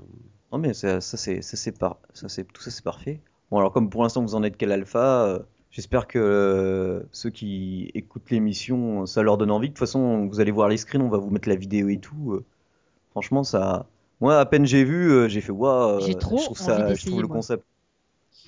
[0.52, 3.22] Non mais ça, ça c'est ça c'est par ça c'est tout ça c'est parfait.
[3.52, 7.30] Bon alors comme pour l'instant vous en êtes qu'à l'alpha, euh, J'espère que euh, ceux
[7.30, 9.68] qui écoutent l'émission, ça leur donne envie.
[9.68, 12.00] De toute façon, vous allez voir les screens, on va vous mettre la vidéo et
[12.00, 12.32] tout.
[12.32, 12.46] Euh,
[13.12, 13.86] franchement, ça.
[14.20, 16.00] Moi, à peine j'ai vu, j'ai fait waouh.
[16.00, 17.38] J'ai trop je trouve envie ça, je trouve le moi.
[17.38, 17.64] concept.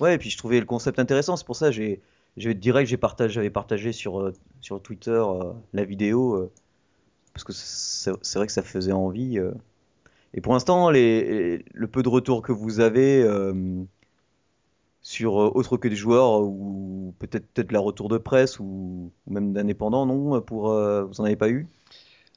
[0.00, 1.36] Ouais, et puis je trouvais le concept intéressant.
[1.36, 2.00] C'est pour ça, j'ai,
[2.36, 5.22] j'ai direct, j'ai partagé, j'avais partagé sur sur Twitter
[5.72, 6.50] la vidéo
[7.32, 9.38] parce que c'est vrai que ça faisait envie.
[10.34, 13.24] Et pour l'instant, les, le peu de retours que vous avez
[15.02, 19.52] sur euh, autre que des joueurs ou peut-être peut-être la retour de presse ou, même
[19.52, 21.68] d'indépendants, non Pour euh, vous en avez pas eu?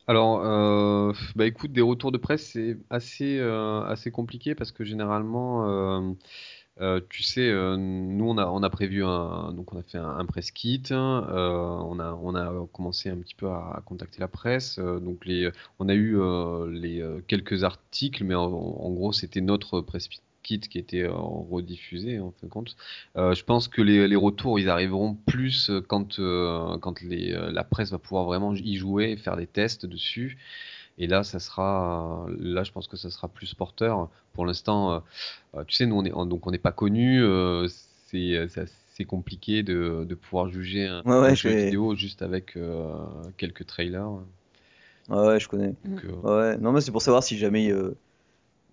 [0.08, 4.84] Alors, euh, bah écoute, des retours de presse, c'est assez, euh, assez compliqué parce que
[4.84, 6.14] généralement, euh,
[6.82, 9.98] euh, tu sais, euh, nous on a, on a prévu un, donc on a fait
[10.00, 11.50] un, un press kit, hein, euh,
[11.86, 15.50] on a, on a commencé un petit peu à, contacter la presse, euh, donc les,
[15.80, 20.08] on a eu euh, les euh, quelques articles, mais en, en gros c'était notre press
[20.10, 22.76] kit qui était euh, rediffusé en fin de compte.
[23.18, 27.32] Euh, je pense que les, les retours, ils arriveront plus euh, quand, euh, quand les,
[27.52, 30.38] la presse va pouvoir vraiment y jouer et faire des tests dessus.
[30.98, 34.10] Et là, ça sera, là, je pense que ça sera plus porteur.
[34.34, 35.04] Pour l'instant,
[35.56, 37.24] euh, tu sais, nous, on est, on- donc on n'est pas connus.
[37.24, 37.68] euh,
[38.08, 38.48] c'est,
[38.96, 42.58] c'est compliqué de, de pouvoir juger un, Ouais, ouais, un je jeu vidéo juste avec
[43.38, 44.20] quelques trailers.
[45.10, 45.76] Ouais, ouais, je connais.
[45.84, 47.72] Donc, Ouais, non mais c'est pour savoir si jamais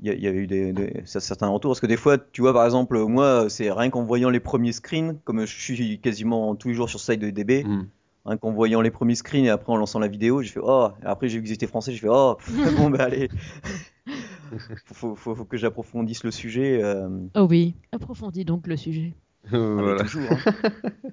[0.03, 1.71] il y, y avait eu des, certains retours.
[1.71, 4.73] Parce que des fois, tu vois, par exemple, moi, c'est rien qu'en voyant les premiers
[4.73, 7.87] screens, comme je suis quasiment tous les jours sur site de DB, hmm.
[8.25, 10.89] rien qu'en voyant les premiers screens et après en lançant la vidéo, j'ai fait oh.
[11.03, 12.37] Et après, j'ai vu qu'ils étaient français, j'ai fait oh.
[12.77, 13.29] bon, bah allez.
[14.93, 16.83] faut, faut, faut que j'approfondisse le sujet.
[16.83, 19.15] euh, Oh oui, approfondis donc le sujet.
[19.53, 20.03] ah, Voilà.
[20.05, 20.31] toujours.
[20.33, 21.11] hein.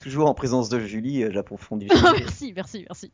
[0.00, 3.12] toujours en présence de Julie, euh, j'approfondis merci, merci, merci.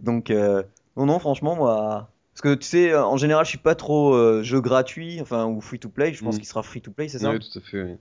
[0.00, 0.62] Donc, euh,
[0.96, 2.10] non, non, franchement, moi.
[2.40, 5.60] Parce que tu sais, en général, je suis pas trop euh, jeu gratuit, enfin, ou
[5.60, 6.12] free to play.
[6.14, 6.38] Je pense Mm.
[6.38, 7.32] qu'il sera free to play, c'est ça?
[7.32, 7.82] Oui, tout à fait.
[7.82, 7.96] oui.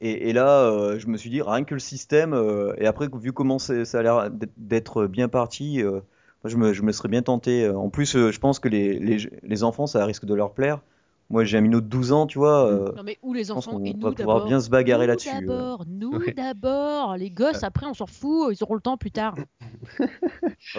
[0.00, 3.08] et, et là, euh, je me suis dit, rien que le système, euh, et après,
[3.12, 6.00] vu comment ça a l'air d'être- bien parti, euh,
[6.42, 7.68] moi, je me, je me serais bien tenté.
[7.68, 10.80] En plus, euh, je pense que les, les, les enfants, ça risque de leur plaire.
[11.32, 12.66] Moi, j'ai un minot de 12 ans, tu vois.
[12.70, 14.46] euh, Non mais où les enfants et va nous pouvoir d'abord.
[14.46, 15.30] bien se bagarrer Nous là-dessus.
[15.30, 15.40] euh.
[15.40, 16.32] d'abord, nous Ouais.
[16.34, 17.16] d'abord.
[17.16, 19.34] Les gosses après on s'en fout, ils auront le temps plus tard.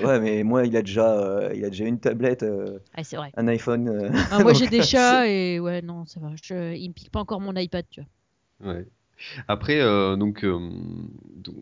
[0.04, 3.18] Ouais, mais moi, il a déjà, euh, il a déjà une tablette, euh, Ah c'est
[3.18, 3.32] vrai.
[3.36, 3.88] un iPhone.
[3.89, 6.30] euh, Ah, moi j'ai des chats et ouais non ça va.
[6.42, 6.74] Je...
[6.76, 8.02] Ils me piquent pas encore mon iPad tu
[8.62, 8.74] vois.
[8.74, 8.88] Ouais.
[9.48, 10.58] Après, euh, donc, euh,
[11.36, 11.56] donc,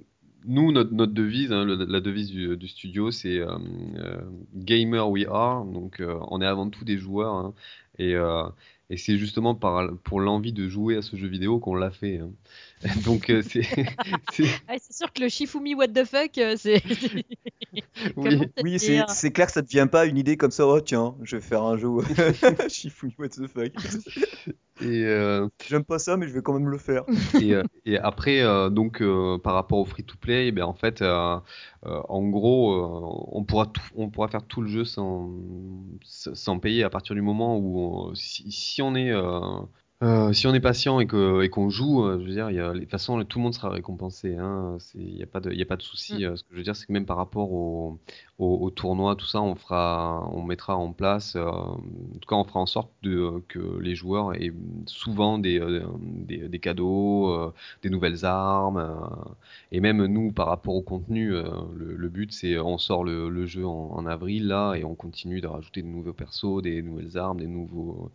[0.45, 3.57] nous, notre, notre devise, hein, le- la devise du, du studio, c'est euh,
[3.97, 4.21] euh,
[4.55, 5.65] Gamer We Are.
[5.65, 7.33] Donc, euh, on est avant tout des joueurs.
[7.33, 7.53] hein.
[7.99, 8.43] et euh,
[8.91, 12.19] et c'est justement par, pour l'envie de jouer à ce jeu vidéo qu'on l'a fait.
[12.19, 12.31] hein.
[13.05, 13.61] Donc, euh, c'est.
[14.31, 16.81] c'est- Ah, c'est sûr que le Shifumi what the fuck euh, c'est.
[18.17, 18.37] Oui.
[19.07, 20.67] C'est clair que ça ne devient pas une idée comme ça.
[20.67, 21.87] Oh tiens, je vais faire un jeu.
[22.67, 23.71] Shifumi, what the fuck.
[24.81, 27.03] Et, euh, J'aime pas ça, mais je vais quand même le faire.
[27.39, 27.53] Et,
[27.85, 31.37] et après, euh, donc, euh, par rapport au free-to-play, eh ben, en fait, euh,
[31.85, 35.31] euh, en gros, euh, on pourra tout, on pourra faire tout le jeu sans,
[36.03, 39.11] sans payer à partir du moment où, on- si, si on est,
[40.03, 42.73] euh, si on est patient et qu'on joue, euh, je veux dire, il y a,
[42.73, 44.35] de toute façon, tout le monde sera récompensé.
[44.35, 46.25] Hein, il n'y a pas de, il y a pas de souci.
[46.25, 47.99] Euh, Ce que je veux dire, c'est que même par rapport au,
[48.39, 51.35] au, au tournoi, tout ça, on fera, on mettra en place.
[51.35, 51.77] euh, en
[52.19, 54.51] tout cas, on fera en sorte de, que les joueurs aient
[54.87, 55.59] souvent des,
[56.01, 58.81] des, des cadeaux, des nouvelles armes.
[59.71, 63.45] et même nous, par rapport au contenu, le, le but, c'est on sort le, le
[63.45, 67.17] jeu en, en avril là et on continue de rajouter de nouveaux persos, des nouvelles
[67.17, 68.11] armes, des nouveaux,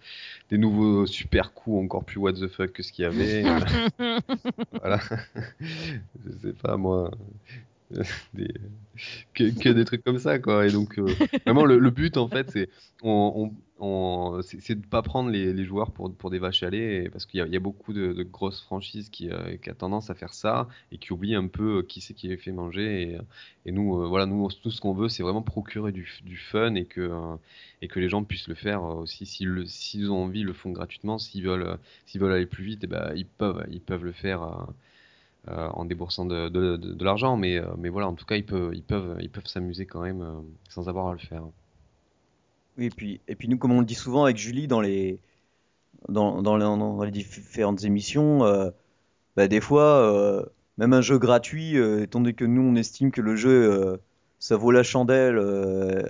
[0.50, 3.42] des nouveaux super coups encore plus what the fuck que ce qu'il y avait.
[4.80, 5.00] voilà.
[6.24, 7.10] Je sais pas moi.
[9.34, 10.66] Que, des trucs comme ça quoi.
[10.66, 11.06] Et donc euh,
[11.44, 12.70] vraiment le, but en fait c'est
[13.02, 17.46] on, on, c'est de pas prendre les, joueurs pour, des vaches à lait parce qu'il
[17.46, 21.12] y a, beaucoup de, grosses franchises qui, euh, a tendance à faire ça et qui
[21.12, 23.18] oublient un peu qui c'est qui les fait manger.
[23.66, 26.06] Et, nous euh, voilà nous tout ce qu'on veut c'est vraiment procurer du,
[26.50, 27.36] fun et que euh,
[27.82, 29.26] et que les gens puissent le faire euh, aussi.
[29.26, 31.18] S'ils ont envie ils le font gratuitement.
[31.18, 34.12] S'ils veulent euh, s'ils veulent aller plus vite et ben ils peuvent ils peuvent le
[34.12, 34.72] faire euh, euh,
[35.48, 39.16] en déboursant de, l'argent, mais, euh, mais voilà, en tout cas, ils peuvent, ils peuvent,
[39.20, 41.42] ils peuvent s'amuser quand même euh, sans avoir à le faire.
[42.78, 45.18] Oui, et puis, et puis nous, comme on le dit souvent avec Julie dans les,
[46.08, 46.56] dans,
[47.04, 48.70] les, différentes émissions, euh,
[49.36, 50.44] bah, des fois, euh,
[50.78, 53.96] même un jeu gratuit, euh, étant donné que nous, on estime que le jeu, euh,
[54.38, 56.02] ça vaut la chandelle, euh,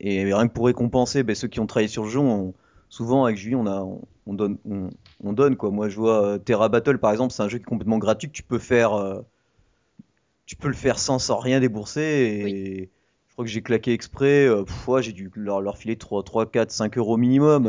[0.00, 2.54] et rien que pour récompenser bah, ceux qui ont travaillé sur le jeu, on-
[2.88, 4.90] souvent avec Julie, on, a, on, on donne, on,
[5.22, 5.70] on donne quoi.
[5.70, 8.28] Moi, je vois euh, Terra Battle, par exemple, c'est un jeu qui est complètement gratuit
[8.28, 9.20] que tu peux faire, euh,
[10.46, 12.90] tu peux le faire sans, sans rien débourser, et
[13.28, 14.64] je crois que j'ai claqué exprès, euh,
[15.00, 17.66] j'ai dû leur, leur filer 3, 3, 4, 5 euros minimum,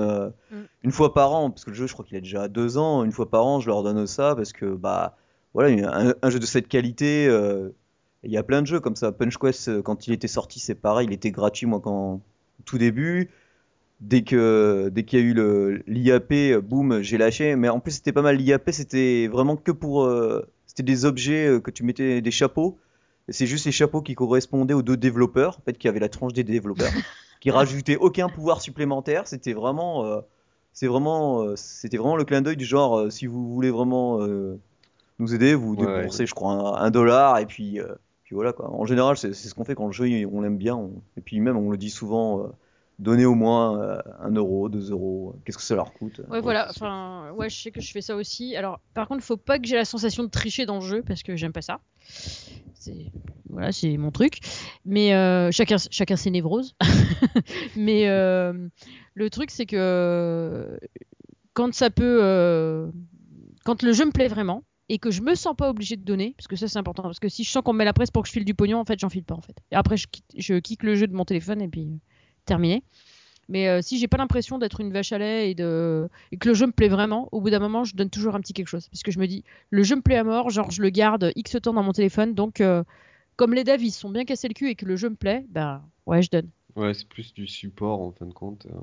[0.51, 0.55] Mm.
[0.83, 3.03] une fois par an, parce que le jeu, je crois qu'il a déjà deux ans,
[3.03, 5.17] une fois par an, je leur donne ça, parce que, bah,
[5.53, 7.27] voilà, un, un jeu de cette qualité.
[7.27, 7.69] euh,
[8.23, 9.11] Il y a plein de jeux comme ça.
[9.11, 12.77] Punch Quest, quand il était sorti, c'est pareil, il était gratuit, moi, quand au tout
[12.77, 13.29] début.
[13.99, 16.33] Dès que dès qu'il y a eu le l'IAP,
[16.63, 17.55] boum, j'ai lâché.
[17.55, 18.37] Mais en plus, c'était pas mal.
[18.37, 22.77] L'IAP, c'était vraiment que pour, euh, c'était des objets euh, que tu mettais, des chapeaux.
[23.27, 26.09] Et c'est juste les chapeaux qui correspondaient aux deux développeurs, en fait, qui avaient la
[26.09, 26.95] tranche des développeurs,
[27.39, 29.27] qui rajoutaient aucun pouvoir supplémentaire.
[29.27, 30.21] C'était vraiment, euh,
[30.73, 34.21] c'est vraiment, euh, c'était vraiment le clin d'œil du genre, euh, si vous voulez vraiment
[34.21, 34.59] euh,
[35.19, 38.53] nous aider, vous Ouais, déboursez, je crois, un, un dollar, et puis, euh, puis voilà
[38.53, 38.69] quoi.
[38.71, 41.21] En général, c'est c'est ce qu'on fait quand le jeu, on l'aime bien, on- et
[41.21, 42.51] puis même, on le dit souvent,
[42.99, 45.35] euh, donnez au moins euh, un euro, deux euros.
[45.45, 46.67] Qu'est-ce que ça leur coûte Ouais, voilà.
[46.67, 46.85] c'est sûr.
[46.85, 48.55] Enfin, ouais, je sais que je fais ça aussi.
[48.55, 51.23] Alors, par contre, faut pas que j'ai la sensation de tricher dans le jeu parce
[51.23, 51.79] que j'aime pas ça.
[52.73, 53.11] C'est
[53.49, 54.39] voilà, c'est mon truc.
[54.85, 56.75] Mais euh, chacun, chacun ses névroses.
[57.75, 58.67] Mais euh,
[59.13, 60.79] le truc, c'est que
[61.53, 62.91] quand ça peut, euh,
[63.65, 66.33] quand le jeu me plaît vraiment et que je me sens pas obligé de donner,
[66.37, 68.11] parce que ça c'est important, parce que si je sens qu'on me met la presse
[68.11, 69.57] pour que je file du pognon, en fait, j'en file pas en fait.
[69.71, 71.97] Et après, je quitte, je kick le jeu de mon téléphone et puis euh,
[72.47, 72.83] terminé.
[73.49, 76.09] Mais euh, si j'ai pas l'impression d'être une vache à lait et, de...
[76.31, 78.41] et que le jeu me plaît vraiment, au bout d'un moment, je donne toujours un
[78.41, 78.89] petit quelque chose.
[78.89, 81.31] Parce que je me dis, le jeu me plaît à mort, genre je le garde
[81.35, 82.83] X temps dans mon téléphone, donc euh,
[83.37, 85.15] comme les devs ils se sont bien cassés le cul et que le jeu me
[85.15, 86.49] plaît, ben ouais, je donne.
[86.75, 88.79] Ouais, c'est plus du support en fin de compte, euh,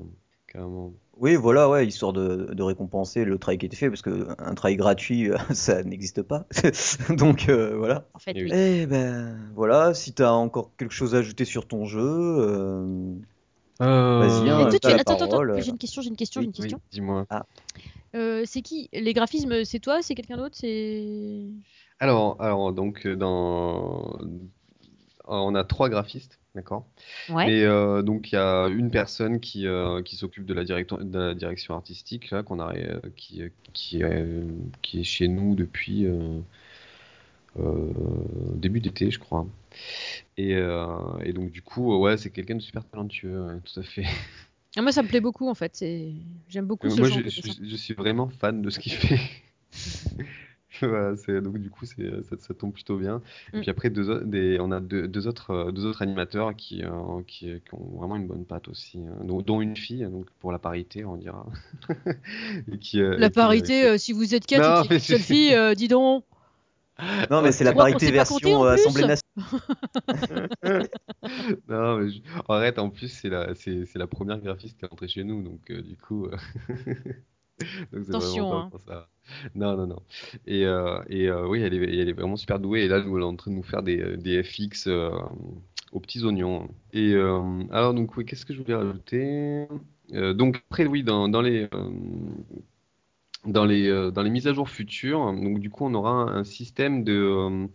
[0.47, 0.93] carrément.
[1.17, 4.27] Oui, voilà, ouais, histoire de, de récompenser le travail qui a été fait, parce que
[4.39, 6.47] un travail gratuit, ça n'existe pas.
[7.09, 8.07] Donc euh, voilà.
[8.15, 8.51] En fait, Et oui.
[8.51, 13.13] Eh ben voilà, si t'as encore quelque chose à ajouter sur ton jeu, euh,
[13.79, 15.51] Vas-y, Et toi, tu- t'as la Attends, attends, parole.
[15.51, 16.81] attends, j'ai une question, j'ai une question, j'ai une Oui, question.
[16.91, 17.25] dis-moi.
[18.15, 18.89] Euh, c'est qui?
[18.93, 21.43] Les graphismes, c'est toi C'est quelqu'un d'autre C'est.
[21.99, 24.17] Alors, alors donc euh, dans,
[25.27, 26.85] on a trois graphistes, d'accord?
[27.29, 27.63] Ouais.
[27.63, 31.17] Euh, donc il y a une personne qui, euh, qui s'occupe de la direction, de
[31.19, 33.41] la direction artistique là qu'on a euh, qui
[33.73, 34.25] qui est,
[34.81, 36.39] qui est chez nous depuis euh,
[37.59, 37.91] euh,
[38.55, 39.45] début d'été, je crois.
[40.37, 43.83] Et, euh, et donc du coup, ouais, c'est quelqu'un de super talentueux, ouais, tout à
[43.83, 44.05] fait.
[44.77, 45.83] Ah, moi, ça me plaît beaucoup en fait.
[46.47, 48.93] J'aime beaucoup ce Moi, genre je, de je, je suis vraiment fan de ce qu'il
[48.93, 49.19] fait.
[50.81, 51.95] Voilà, donc du coup, ça,
[52.37, 53.21] ça tombe plutôt bien.
[53.53, 53.61] Et Mm.
[53.61, 56.83] puis après, deux, autres- des, on a deux, deux autres, euh, deux autres animateurs qui,
[56.83, 60.25] euh, qui, qui ont vraiment une bonne patte aussi, hein, dont, dont une fille, donc
[60.41, 61.45] pour la parité, on dira.
[62.71, 64.95] Et qui, euh, La et parité, qui- si vous êtes quatre Non, et a mais
[64.95, 66.23] une seule fille, dis donc.
[67.31, 69.21] Non mais c'est la parité version euh, Assemblée nationale.
[71.67, 74.87] Non, mais je- arrête, en plus, c'est la, c'est, c'est la première graphiste qui est
[74.87, 76.25] rentrée chez nous, donc euh, du coup.
[76.27, 76.37] euh,
[77.91, 78.71] Donc c'est Attention, hein.
[78.71, 79.09] pas pour ça.
[79.55, 80.01] Non, non, non.
[80.45, 82.83] Et, euh, et euh, oui, elle est, elle est vraiment super douée.
[82.83, 85.11] Et là, nous, elle est en train de nous faire des, des FX euh,
[85.91, 86.67] aux petits oignons.
[86.93, 89.67] Et euh, alors, donc, oui, qu'est-ce que je voulais rajouter?
[90.13, 91.89] Euh, donc, après, oui, dans, dans les, euh,
[93.45, 96.37] dans les, euh, dans les mises à jour futures, donc, du coup, on aura un,
[96.39, 97.13] un système de.
[97.13, 97.67] euh,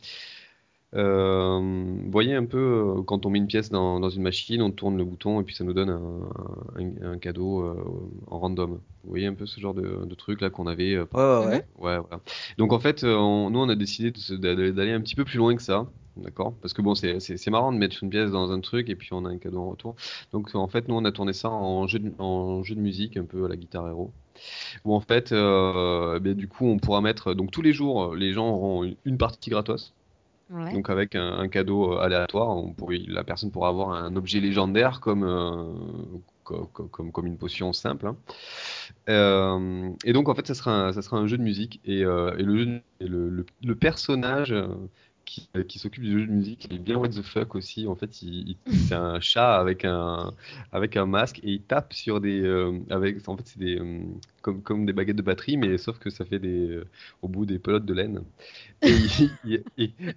[0.96, 1.60] euh,
[2.04, 2.58] vous voyez un peu
[2.98, 5.44] euh, quand on met une pièce dans, dans une machine, on tourne le bouton et
[5.44, 6.28] puis ça nous donne un,
[6.76, 7.84] un- un cadeau euh,
[8.26, 8.80] en random.
[9.04, 10.94] Vous voyez un peu ce genre de, de truc là qu'on avait.
[10.94, 11.06] euh,
[11.38, 11.46] Ouais,
[11.78, 12.00] ouais, ouais.
[12.00, 12.22] Voilà.
[12.58, 15.62] Donc en fait, on- nous on a décidé d'aller un petit peu plus loin que
[15.62, 16.54] ça, d'accord?
[16.60, 18.96] Parce que bon, c'est c'est- c'est marrant de mettre une pièce dans un truc et
[18.96, 19.94] puis on a un cadeau en retour.
[20.32, 23.16] Donc en fait, nous on a tourné ça en jeu de, en jeu de musique,
[23.16, 24.12] un peu à la guitare héros.
[24.84, 28.32] Où en fait, euh, ben, du coup, on pourra mettre donc tous les jours, les
[28.32, 29.92] gens auront une- partie gratos.
[30.50, 30.72] Ouais.
[30.72, 34.40] Donc avec un, un cadeau euh, aléatoire, on pourrait- la personne pourra avoir un objet
[34.40, 35.64] légendaire comme, euh,
[36.44, 38.06] co- co- comme, comme, une potion simple.
[38.08, 38.16] hein.
[39.08, 42.04] Euh, et donc en fait, ça sera un, ça sera un jeu de musique et,
[42.04, 44.66] euh, et le, jeu de- et le, le- le personnage euh,
[45.30, 47.86] qui, euh, qui s'occupe du jeu de musique, il est bien what the fuck aussi.
[47.86, 48.56] En fait, il, il-
[48.88, 50.32] c'est un chat avec un,
[50.72, 54.00] avec un masque et il tape sur des, euh, avec, en fait, c'est des, euh,
[54.42, 56.84] comme, comme des baguettes de batterie, mais sauf que ça fait des, euh,
[57.22, 58.22] au bout des pelotes de laine.
[58.82, 58.92] Et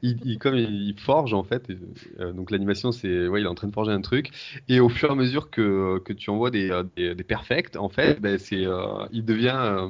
[0.01, 1.67] il, comme il, forge en fait,
[2.35, 4.31] donc l'animation c'est, ouais, il est en train de forger un truc,
[4.69, 7.89] et au fur et à mesure que, que tu envoies des, des, des perfects, en
[7.89, 8.63] fait, ben, c'est,
[9.11, 9.89] il devient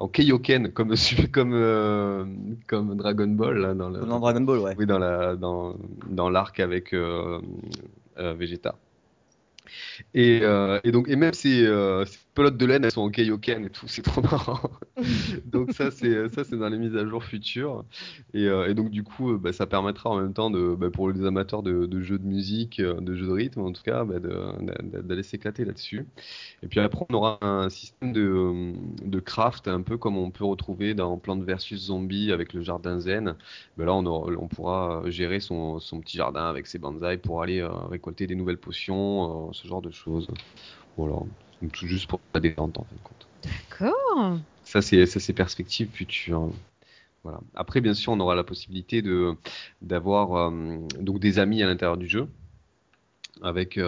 [0.00, 0.94] en Kaioken comme
[1.32, 2.24] comme euh,
[2.66, 4.74] comme Dragon Ball là, dans le, dans Dragon Ball, ouais.
[4.78, 5.76] oui dans la dans
[6.08, 7.40] dans l'arc avec euh,
[8.18, 8.76] euh, Vegeta.
[10.14, 13.10] Et, euh, et donc et même ces, euh, ces pelotes de laine elles sont en
[13.10, 14.60] Kaioken et tout, c'est trop marrant.
[15.46, 17.84] Donc ça c'est ça c'est dans les mises à jour futures
[18.34, 20.90] et, euh, et donc du coup euh, bah, ça permettra en même temps de bah,
[20.90, 23.82] pour les amateurs de, de jeux de musique, euh, de jeux de rythme en tout
[23.82, 26.06] cas bah, d'aller s'éclater là-dessus.
[26.62, 28.72] Et puis après on aura un système de,
[29.04, 33.00] de craft un peu comme on peut retrouver dans Plants vs Zombies avec le jardin
[33.00, 33.36] zen.
[33.76, 37.60] Là on, aura- on pourra gérer son, son petit jardin avec ses bonsaïs pour aller
[37.60, 40.28] euh, récolter des nouvelles potions, euh, ce genre de choses.
[40.96, 41.16] Voilà,
[41.62, 43.26] Donc, tout juste pour la détente en fin de compte.
[43.44, 44.38] D'accord.
[44.64, 46.50] Ça, c'est ça, c'est perspective future.
[47.22, 47.40] Voilà.
[47.54, 49.34] Après, bien sûr, on aura la possibilité de
[49.82, 50.50] d'avoir
[50.98, 52.28] donc des amis à l'intérieur du jeu
[53.42, 53.78] avec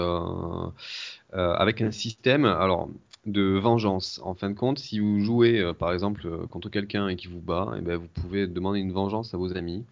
[1.32, 2.44] avec un système.
[2.44, 2.88] Alors,
[3.26, 4.20] de vengeance.
[4.24, 7.28] En fin de compte, si vous jouez euh, par exemple euh, contre quelqu'un et qui
[7.28, 9.84] vous bat, et eh ben, vous pouvez demander une vengeance à vos amis.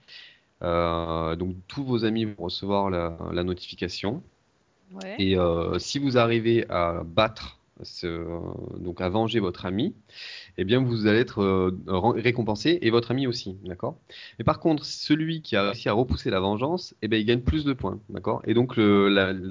[0.63, 4.23] Euh, donc tous vos amis vont recevoir la, notification.
[5.21, 5.37] Et
[5.79, 7.60] si vous arrivez à battre,
[8.79, 9.95] donc à venger votre ami,
[10.59, 11.73] eh bien vous allez être
[12.13, 13.97] récompensé et votre ami aussi, d'accord?
[14.39, 17.41] Mais par contre, celui qui a réussi à repousser la vengeance, eh bien il gagne
[17.41, 18.43] plus de points, d'accord?
[18.47, 18.75] Et donc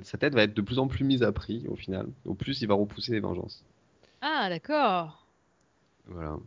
[0.04, 2.62] sa tête va être de plus en plus mise à prix au final, au plus
[2.62, 3.64] il va repousser les vengeances.
[4.22, 5.26] Ah, d'accord.
[6.08, 6.38] Voilà.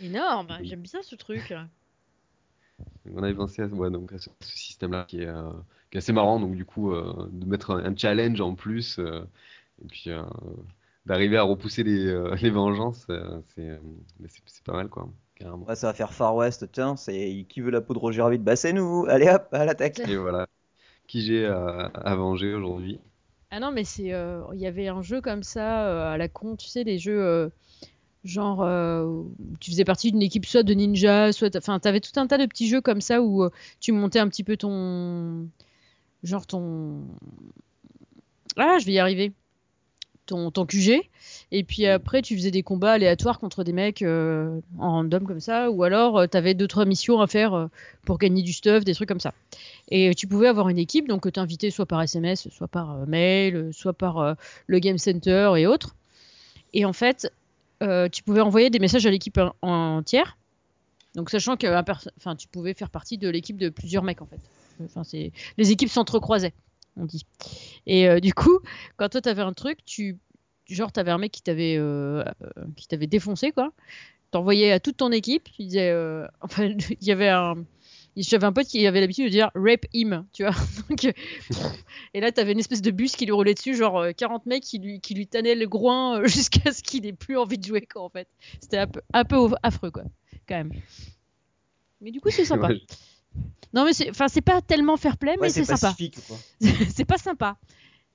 [0.00, 1.54] Énorme, j'aime bien ce truc.
[3.14, 5.50] On avait pensé à, donc, ce, système-là qui, est, euh,
[5.90, 9.22] qui est assez marrant, donc du coup, euh, de mettre un, challenge en plus, euh,
[9.84, 10.10] et puis
[11.06, 13.06] d'arriver à repousser les, les vengeances,
[13.56, 15.08] c'est pas mal, quoi.
[15.36, 15.66] Carrément.
[15.74, 18.38] ça va faire Far West, tiens, c'est qui veut la peau de Roger Rabbit?
[18.38, 19.98] Bah c'est nous, allez hop, à l'attaque.
[20.08, 20.46] Et voilà,
[21.08, 23.00] qui j'ai à, à venger aujourd'hui?
[23.50, 26.28] Ah non, mais c'est, euh, il y avait un jeu comme ça euh, à la
[26.28, 27.48] con, tu sais, les jeux euh,
[28.24, 28.66] genre,
[29.60, 32.46] tu faisais partie d'une équipe soit de ninja, soit, enfin, t'avais tout un tas de
[32.46, 33.48] petits jeux comme ça où
[33.80, 35.48] tu montais un petit peu ton,
[36.24, 37.02] genre ton,
[38.56, 39.32] ah, je vais y arriver,
[40.26, 41.02] ton, ton QG,
[41.52, 45.70] et puis après tu faisais des combats aléatoires contre des mecs en random comme ça,
[45.70, 47.68] ou alors t'avais deux trois missions à faire
[48.04, 49.32] pour gagner du stuff, des trucs comme ça.
[49.88, 53.56] Et tu pouvais avoir une équipe, donc t'inviter soit par SMS, soit par euh, mail,
[53.56, 54.34] euh, soit par euh,
[54.66, 55.94] le Game Center et autres.
[56.72, 57.30] Et en fait,
[58.12, 60.38] tu pouvais envoyer des messages à l'équipe entière.
[61.14, 61.66] Donc sachant que
[62.16, 64.40] enfin, tu pouvais faire partie de l'équipe de plusieurs mecs en fait.
[64.82, 65.02] Enfin,
[65.58, 66.54] les équipes s'entrecroisaient,
[66.96, 67.24] on dit.
[67.86, 68.60] Et du coup,
[68.96, 70.18] quand toi t'avais un truc, tu
[70.66, 71.78] genre t'avais un mec qui t'avait
[72.76, 73.72] qui t'avait défoncé quoi.
[74.30, 75.44] T'envoyais à toute ton équipe.
[75.52, 75.94] Tu disais,
[76.40, 77.56] enfin, il y avait un
[78.16, 80.54] j'avais un pote qui avait l'habitude de dire rape him, tu vois.
[80.88, 81.04] Donc,
[82.14, 84.62] et là, t'avais une espèce de bus qui lui roulait dessus, genre 40 euh, mecs
[84.62, 87.64] qui lui, qui lui tannaient le groin euh, jusqu'à ce qu'il ait plus envie de
[87.64, 88.28] jouer, quoi, en fait.
[88.60, 90.04] C'était un peu, un peu affreux, quoi,
[90.46, 90.72] quand même.
[92.00, 92.70] Mais du coup, c'est sympa.
[93.72, 95.94] Non, mais c'est, enfin, c'est pas tellement fair play, mais c'est sympa.
[96.88, 97.58] c'est pas sympa.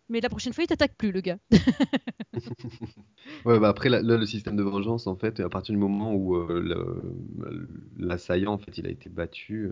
[0.10, 1.38] Mais la prochaine fois, il t'attaque plus, le gars.
[3.45, 7.67] ouais, bah après, le système de vengeance, en fait, à partir du moment où euh,
[7.97, 9.71] l'assaillant, en fait, il a été battu,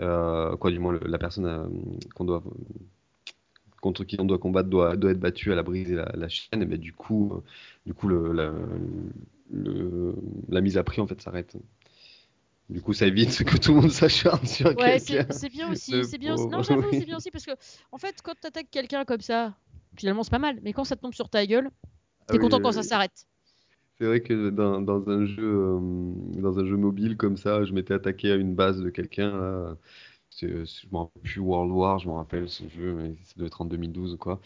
[0.00, 1.66] euh, quoi, du moins, la personne euh,
[2.14, 2.44] qu'on doit
[3.80, 6.64] contre qui on doit combattre doit, doit être battue, elle a brisé la, chaîne, et
[6.64, 7.42] ben, du coup,
[7.84, 8.50] du coup le, la,
[10.48, 11.56] la mise à prix, en fait, s'arrête.
[12.70, 16.04] Du coup, ça évite que tout le monde s'acharne sur ouais, c'est bien aussi.
[16.04, 16.34] C'est bien.
[16.34, 17.52] Non, j'avoue, c'est bien aussi parce que,
[17.92, 19.54] en fait, quand tu attaques quelqu'un comme ça,
[19.96, 20.58] finalement, c'est pas mal.
[20.62, 23.26] Mais quand ça tombe sur ta gueule, ah t'es content quand ça s'arrête.
[23.98, 25.78] C'est vrai que dans, dans un jeu, euh,
[26.40, 29.76] dans un jeu mobile comme ça, je m'étais attaqué à une base de quelqu'un
[30.40, 33.60] je me rappelle plus World War, je me rappelle ce jeu, mais ça doit être
[33.60, 34.40] en 2012 ou quoi.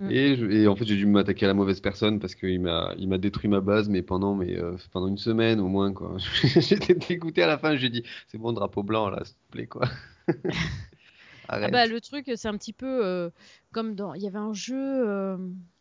[0.00, 0.10] Mm.
[0.10, 3.18] Et, en fait, j'ai dû m'attaquer à la mauvaise personne parce qu'il m'a, il m'a
[3.18, 6.16] détruit ma base, mais pendant, mais, euh, pendant une semaine au moins, quoi.
[6.42, 9.66] J'étais dégoûté à la fin, j'ai dit, c'est bon, drapeau blanc, là, s'il te plaît,
[9.66, 9.88] quoi.
[11.48, 13.30] ah bah, le truc, c'est un petit peu euh,
[13.72, 14.14] comme dans.
[14.14, 15.36] Il y avait un jeu, euh,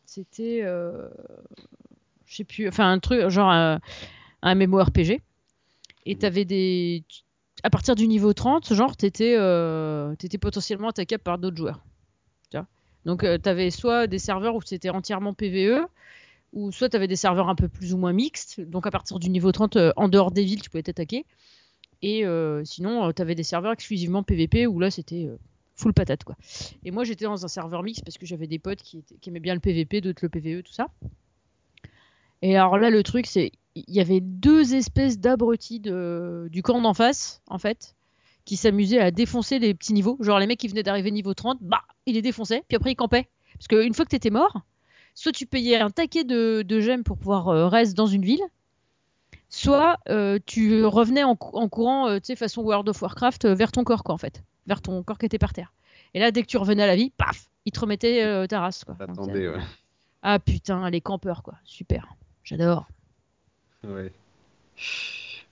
[0.05, 0.61] c'était.
[2.25, 3.79] je sais plus, enfin, un truc, genre un,
[4.41, 5.21] un MMORPG.
[6.05, 6.17] Et mm.
[6.17, 7.03] t'avais des
[7.63, 11.81] à partir du niveau 30, genre, t'étais euh, potentiellement attaquable par d'autres joueurs.
[13.05, 15.85] Donc, euh, t'avais soit des serveurs où c'était entièrement PVE,
[16.53, 18.61] ou soit t'avais des serveurs un peu plus ou moins mixtes.
[18.61, 21.25] Donc, à partir du niveau 30, euh, en dehors des villes, tu pouvais t'attaquer.
[22.01, 25.29] Et euh, sinon, t'avais des serveurs exclusivement PVP, où là, c'était
[25.75, 26.35] full patate, quoi.
[26.83, 29.39] Et moi, j'étais dans un serveur mix parce que j'avais des potes qui, qui aimaient
[29.39, 30.87] bien le PVP, d'autres le PVE, tout ça.
[32.41, 36.93] Et alors là, le truc, c'est il y avait deux espèces d'abrutis du camp d'en
[36.93, 37.95] face, en fait,
[38.45, 40.17] qui s'amusaient à défoncer les petits niveaux.
[40.19, 42.95] Genre les mecs qui venaient d'arriver niveau 30, bah, ils les défonçaient, puis après ils
[42.95, 43.29] campaient.
[43.53, 44.61] Parce qu'une fois que t'étais mort,
[45.15, 48.43] soit tu payais un taquet de, gemmes pour pouvoir euh, rester dans une ville,
[49.49, 53.83] soit euh, tu revenais en, courant, euh, tu sais, façon World of Warcraft, vers ton
[53.83, 54.43] corps, quoi, en fait.
[54.67, 55.73] Vers ton corps qui était par terre.
[56.13, 58.83] Et là, dès que tu revenais à la vie, paf, ils te remettaient ta race,
[58.83, 58.95] quoi.
[59.47, 59.61] ouais.
[60.21, 61.55] Ah putain, les campeurs, quoi.
[61.65, 62.15] Super.
[62.43, 62.87] J'adore.
[63.87, 64.11] Ouais.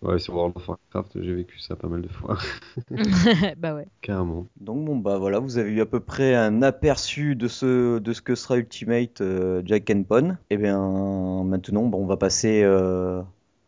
[0.01, 2.37] Ouais, sur World of Warcraft, j'ai vécu ça pas mal de fois.
[3.57, 3.87] bah ouais.
[4.01, 4.47] Carrément.
[4.59, 8.13] Donc bon bah voilà, vous avez eu à peu près un aperçu de ce de
[8.13, 10.31] ce que sera Ultimate euh, Jack and Pon.
[10.49, 13.21] Et eh bien maintenant, bon, on va passer euh,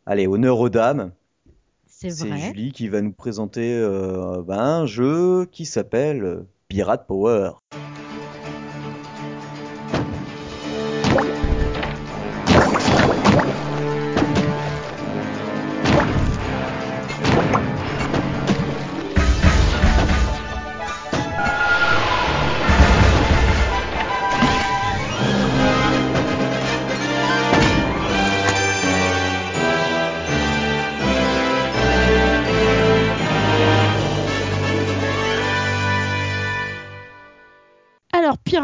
[0.08, 1.12] allez, honneur aux dames.
[1.86, 2.40] C'est vrai.
[2.40, 7.52] C'est Julie qui va nous présenter euh, ben, un jeu qui s'appelle Pirate Power.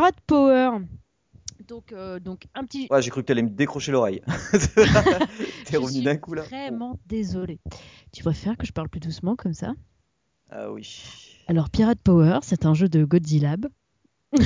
[0.09, 0.71] Pirate Power.
[1.67, 2.87] Donc, euh, donc un petit.
[2.89, 4.21] Ouais, j'ai cru que t'allais me décrocher l'oreille.
[5.65, 6.43] T'es revenu d'un coup là.
[6.43, 7.59] Vraiment désolée.
[8.11, 9.73] Tu préfères que je parle plus doucement comme ça?
[10.49, 11.35] Ah oui.
[11.47, 13.55] Alors, Pirate Power, c'est un jeu de Godzilla.
[14.33, 14.41] non,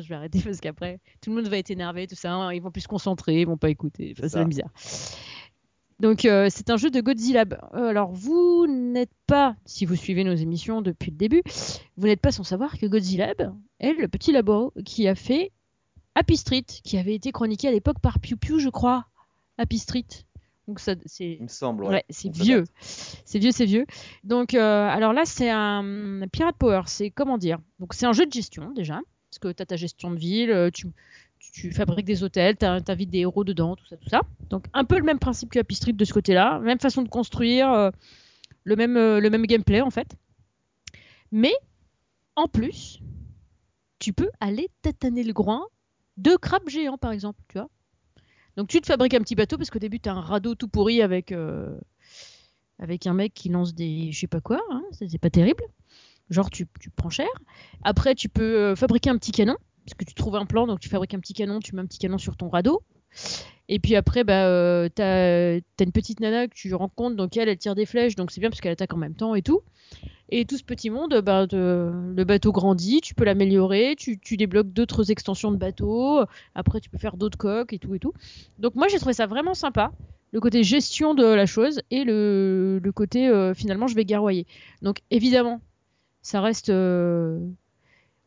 [0.00, 2.32] je vais arrêter parce qu'après, tout le monde va être énervé, tout ça.
[2.34, 4.14] hein, Ils vont plus se concentrer, ils vont pas écouter.
[4.18, 4.70] Enfin, C'est bizarre.
[6.00, 7.44] Donc, euh, c'est un jeu de Godzilla.
[7.74, 11.42] Euh, alors, vous n'êtes pas, si vous suivez nos émissions depuis le début,
[11.96, 13.32] vous n'êtes pas sans savoir que Godzilla
[13.78, 15.52] est le petit labo qui a fait
[16.14, 19.06] Happy Street, qui avait été chroniqué à l'époque par Piu Piu, je crois.
[19.58, 20.06] Happy Street.
[20.66, 21.84] Donc, ça, c'est Il me semble.
[21.84, 21.90] Ouais.
[21.90, 22.64] Ouais, c'est vieux.
[22.80, 23.86] C'est vieux, c'est vieux.
[24.24, 26.82] Donc, euh, alors là, c'est un Pirate Power.
[26.86, 27.58] C'est comment dire?
[27.78, 30.70] Donc, c'est un jeu de gestion déjà, parce que tu as ta gestion de ville,
[30.72, 30.88] tu,
[31.54, 34.22] tu, fabriques des hôtels, tu invites des héros dedans, tout ça, tout ça.
[34.50, 37.08] Donc, un peu le même principe que Happy Street de ce côté-là, même façon de
[37.08, 37.90] construire, euh,
[38.64, 40.16] le, même, euh, le même gameplay en fait.
[41.30, 41.54] Mais,
[42.34, 43.00] en plus,
[44.00, 45.64] tu peux aller tataner le groin
[46.16, 47.70] de crabes géants, par exemple, tu vois.
[48.56, 50.68] Donc tu te fabriques un petit bateau parce qu'au début tu as un radeau tout
[50.68, 51.76] pourri avec, euh,
[52.78, 55.64] avec un mec qui lance des je sais pas quoi, hein, c'est pas terrible.
[56.30, 57.26] Genre tu, tu prends cher.
[57.82, 60.88] Après tu peux fabriquer un petit canon parce que tu trouves un plan donc tu
[60.88, 62.82] fabriques un petit canon, tu mets un petit canon sur ton radeau.
[63.68, 67.48] Et puis après bah euh, t'as as une petite nana que tu rencontres donc elle
[67.48, 69.62] elle tire des flèches donc c'est bien parce qu'elle attaque en même temps et tout.
[70.30, 75.10] Et tout ce petit monde, bah, le bateau grandit, tu peux l'améliorer, tu, débloques d'autres
[75.10, 76.24] extensions de bateau,
[76.54, 78.12] après tu peux faire d'autres coques et tout et tout.
[78.58, 79.92] Donc moi j'ai trouvé ça vraiment sympa,
[80.32, 84.46] le côté gestion de la chose et le, le côté euh, finalement je vais garroyer.
[84.82, 85.60] Donc évidemment,
[86.22, 86.70] ça reste...
[86.70, 87.38] euh,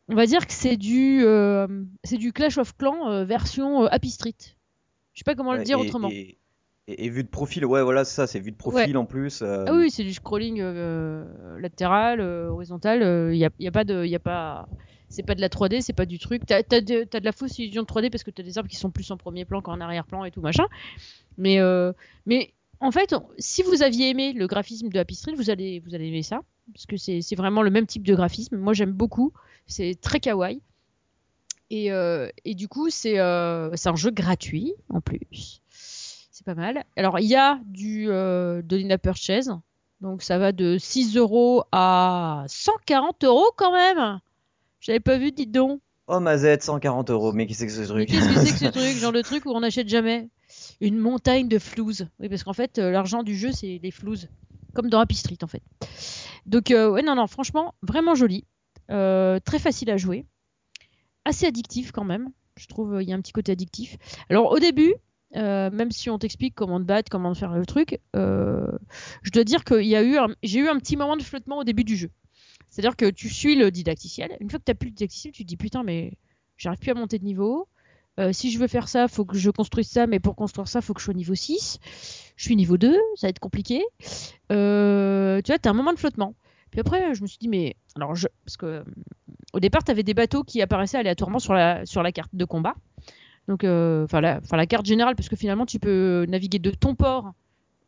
[0.08, 1.66] on va dire que c'est du, euh,
[2.04, 4.34] c'est du Clash of Clans euh, version euh, Happy Street.
[5.14, 6.08] Je sais pas comment le dire et- autrement.
[6.10, 6.38] Et,
[6.86, 9.42] et- et vu de profil, ouais, voilà, c'est ça, c'est vu de profil en plus.
[9.42, 10.62] euh, Ah oui, c'est du scrolling
[11.58, 13.30] latéral, horizontal.
[13.32, 14.68] Il y, a, y a pas de, y a pas,
[15.08, 16.42] c'est pas de la 3D, c'est pas du truc.
[16.46, 18.76] T'as as de, de la fausse illusion de 3D parce que t'as des arbres qui
[18.76, 20.64] sont plus en premier plan qu'en arrière-plan et tout machin.
[21.36, 21.58] Mais,
[22.26, 25.94] mais en fait, si vous aviez aimé le graphisme de Happy Street, vous allez, vous
[25.94, 26.40] allez aimer ça
[26.72, 28.56] parce que c'est vraiment le même type de graphisme.
[28.56, 29.32] Moi, j'aime beaucoup.
[29.68, 30.60] C'est très kawaii.
[31.70, 35.60] Et, euh, et du coup, c'est euh, c'est un jeu gratuit en plus.
[35.70, 36.84] C'est pas mal.
[36.96, 39.52] Alors, il y a du euh, de l'in-app purchase.
[40.00, 44.20] Donc, ça va de 6 euros à 140 euros quand même.
[44.80, 45.80] J'avais pas vu, dites donc.
[46.06, 48.58] Oh, Mazette, 140 euros, mais qu'est-ce que c'est que ce truc qu'est-ce que c'est que
[48.58, 50.28] ce truc Genre le truc où on n'achète jamais?
[50.80, 52.06] Une montagne de flouze.
[52.20, 54.28] Oui, parce qu'en fait, euh, l'argent du jeu, c'est les flouses.
[54.74, 55.62] Comme dans Happy Street, en fait.
[56.46, 58.44] Donc, ouais, non, non, franchement, vraiment joli.
[58.90, 60.24] Euh, très facile à jouer.
[61.24, 62.30] Assez addictif quand même.
[62.56, 63.96] Je trouve euh, il y a un petit côté addictif.
[64.30, 64.94] Alors, au début,
[65.36, 69.64] euh, même si on t'explique comment te battre, comment faire le truc, je dois dire
[69.64, 72.10] que j'ai eu un petit moment de flottement au début du jeu.
[72.70, 74.36] C'est-à-dire que tu suis le didacticiel.
[74.40, 76.12] Une fois que tu n'as plus le didacticiel, tu te dis putain, mais
[76.56, 77.68] j'arrive plus à monter de niveau.
[78.32, 80.92] Si je veux faire ça, faut que je construise ça, mais pour construire ça, faut
[80.92, 81.78] que je sois niveau 6.
[82.34, 83.84] Je suis niveau 2, ça va être compliqué.
[84.00, 86.34] Tu vois, t'as un moment de flottement.
[86.70, 87.76] Puis après, je me suis dit, mais.
[87.96, 88.14] Alors,
[88.44, 88.84] parce que euh,
[89.52, 92.74] au départ, t'avais des bateaux qui apparaissaient aléatoirement sur la, carte de combat.
[93.48, 94.66] Donc, euh, enfin, la...
[94.66, 97.32] carte générale, parce que finalement, tu peux naviguer de ton port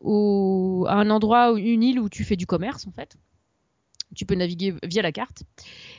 [0.03, 3.17] à un endroit, une île où tu fais du commerce, en fait.
[4.17, 5.45] Tu peux naviguer via la carte.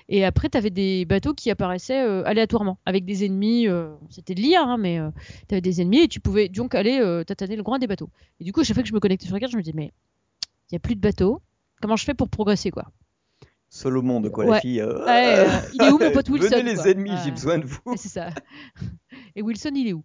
[0.10, 3.68] Et après, tu avais des bateaux qui apparaissaient euh, aléatoirement, avec des ennemis.
[3.70, 5.00] euh, C'était de l'IA, hein, mais
[5.48, 8.10] tu avais des ennemis et tu pouvais donc aller euh, tataner le groin des bateaux.
[8.40, 9.62] Et du coup, à chaque fois que je me connectais sur la carte, je me
[9.62, 9.94] disais, mais
[10.72, 11.42] il n'y a plus de bateaux.
[11.82, 12.86] Comment je fais pour progresser, quoi?
[13.70, 14.52] Seul au monde, quoi, Ouais.
[14.56, 14.82] la fille.
[14.82, 17.66] euh, Ouais, euh, il est où, mon pote Wilson, Venez les ennemis, j'ai besoin de
[17.66, 17.80] vous.
[17.96, 18.30] C'est ça.
[19.36, 20.04] Et Wilson, il est où?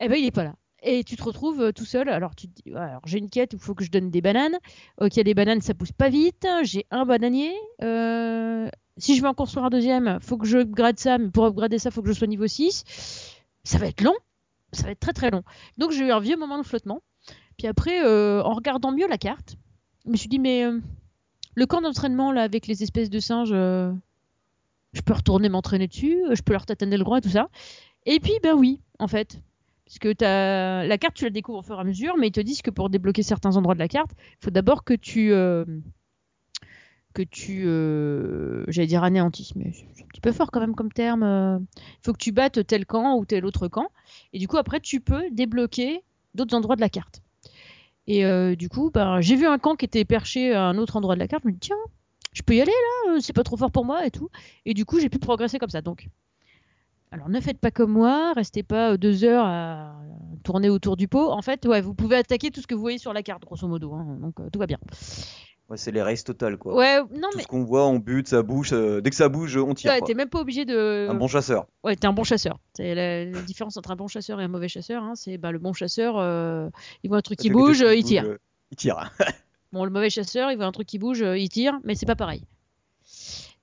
[0.00, 0.54] Eh ben, il est pas là.
[0.82, 2.08] Et tu te retrouves euh, tout seul.
[2.08, 4.20] Alors, tu te dis, alors j'ai une quête où il faut que je donne des
[4.20, 4.58] bananes.
[5.00, 6.46] Ok, les bananes, ça pousse pas vite.
[6.64, 7.52] J'ai un bananier.
[7.82, 8.68] Euh,
[8.98, 11.16] Si je veux en construire un deuxième, faut que je upgrade ça.
[11.18, 12.84] Mais pour upgrader ça, faut que je sois niveau 6.
[13.62, 14.14] Ça va être long.
[14.72, 15.42] Ça va être très très long.
[15.78, 17.00] Donc, j'ai eu un vieux moment de flottement.
[17.56, 19.54] Puis après, en regardant mieux la carte,
[20.04, 20.64] je me suis dit, mais
[21.54, 23.92] le camp d'entraînement, là, avec les espèces de singes, euh,
[24.92, 26.18] je peux retourner m'entraîner dessus.
[26.32, 27.48] Je peux leur tataner le groin et tout ça.
[28.06, 29.40] Et puis, ben oui, en fait.
[29.86, 32.32] Parce que t'as- la carte, tu la découvres au fur et à mesure, mais ils
[32.32, 35.32] te disent que pour débloquer certains endroits de la carte, il faut d'abord que tu.
[35.32, 35.64] euh,
[37.14, 37.62] que tu.
[37.66, 41.22] euh, J'allais dire anéantisses, mais c'est un petit peu fort quand même comme terme.
[41.22, 41.58] euh.
[41.76, 43.88] Il faut que tu battes tel camp ou tel autre camp.
[44.32, 46.02] Et du coup, après, tu peux débloquer
[46.34, 47.22] d'autres endroits de la carte.
[48.06, 50.96] Et euh, du coup, ben, j'ai vu un camp qui était perché à un autre
[50.96, 51.42] endroit de la carte.
[51.44, 51.76] Je me dis, tiens,
[52.32, 52.72] je peux y aller
[53.06, 54.28] là, euh, c'est pas trop fort pour moi et tout.
[54.66, 55.80] Et du coup, j'ai pu progresser comme ça.
[55.80, 56.08] Donc,
[57.10, 59.94] alors ne faites pas comme moi, restez pas euh, deux heures à
[60.42, 61.30] tourner autour du pot.
[61.30, 63.66] En fait, ouais, vous pouvez attaquer tout ce que vous voyez sur la carte, grosso
[63.68, 63.94] modo.
[63.94, 64.18] hein.
[64.20, 64.78] donc tout va bien.
[65.70, 66.74] Ouais, c'est les races totales quoi.
[66.74, 68.72] Ouais, non Tout mais ce qu'on voit, on bute, ça bouge.
[68.74, 69.92] euh, Dès que ça bouge, on tire.
[69.92, 71.06] ouais, t'es même pas obligé de.
[71.08, 71.66] Un bon chasseur.
[71.82, 72.58] Ouais, t'es un bon chasseur.
[72.74, 75.02] C'est la, la différence entre un bon chasseur et un mauvais chasseur.
[75.02, 76.68] Hein, c'est bah, le bon chasseur, euh,
[77.02, 78.24] il voit un truc qui Quelque chose bouge, euh, il bouge, tire.
[78.24, 78.38] euh,
[78.72, 79.10] Il tire.
[79.72, 82.14] Bon, le mauvais chasseur, il voit un truc qui bouge, il tire, mais c'est pas
[82.14, 82.44] pareil.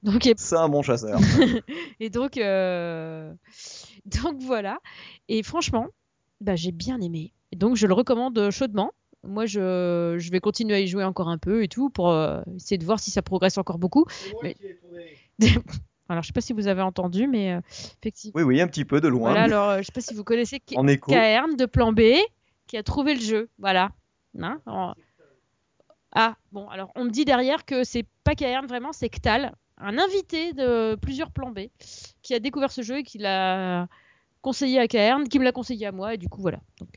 [0.04, 1.20] Donc, et, C'est un bon chasseur.
[2.02, 2.34] et donc,
[4.06, 4.80] donc voilà.
[5.30, 5.88] Et franchement,
[6.41, 7.32] bah, j'ai bien aimé.
[7.56, 8.91] Donc, je le recommande chaudement.
[9.24, 12.42] Moi, je, je vais continuer à y jouer encore un peu et tout pour euh,
[12.56, 14.06] essayer de voir si ça progresse encore beaucoup.
[14.44, 14.56] Mais-
[16.10, 17.62] Alors, je sais pas si vous avez entendu, mais euh,
[18.02, 18.34] effectivement.
[18.36, 19.30] Oui, oui, un petit peu de loin.
[19.32, 20.84] Voilà, alors, euh, je sais pas si vous connaissez K- En
[21.56, 22.02] de plan B
[22.68, 23.50] qui a trouvé le jeu.
[23.60, 23.92] Voilà.
[24.40, 24.96] Hein, alors-
[26.14, 29.98] Ah, bon, alors on me dit derrière que c'est pas Caern vraiment, c'est Ktal, un
[29.98, 31.68] invité de plusieurs plans B
[32.22, 33.88] qui a découvert ce jeu et qui l'a
[34.42, 36.60] conseillé à Caern, qui me l'a conseillé à moi, et du coup voilà.
[36.80, 36.90] Donc,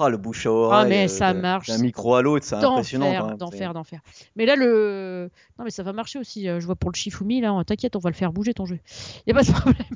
[0.00, 0.80] Ah, le bouche à oreille.
[0.82, 3.06] Ah, mais euh, ça d'un- marche, D'un micro à l'autre, c'est impressionnant.
[3.12, 4.00] d'enfer, d'enfer, d'enfer.
[4.36, 5.30] Mais là, le.
[5.58, 6.48] Non, mais ça va marcher aussi.
[6.48, 8.78] euh, Je vois pour le Shifumi, là, t'inquiète, on va le faire bouger ton jeu.
[9.26, 9.86] Y a pas de problème.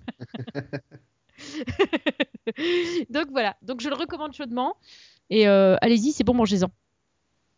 [3.11, 3.57] Donc voilà.
[3.63, 4.77] Donc je le recommande chaudement.
[5.31, 6.71] Et euh, allez-y, c'est bon, mangez-en.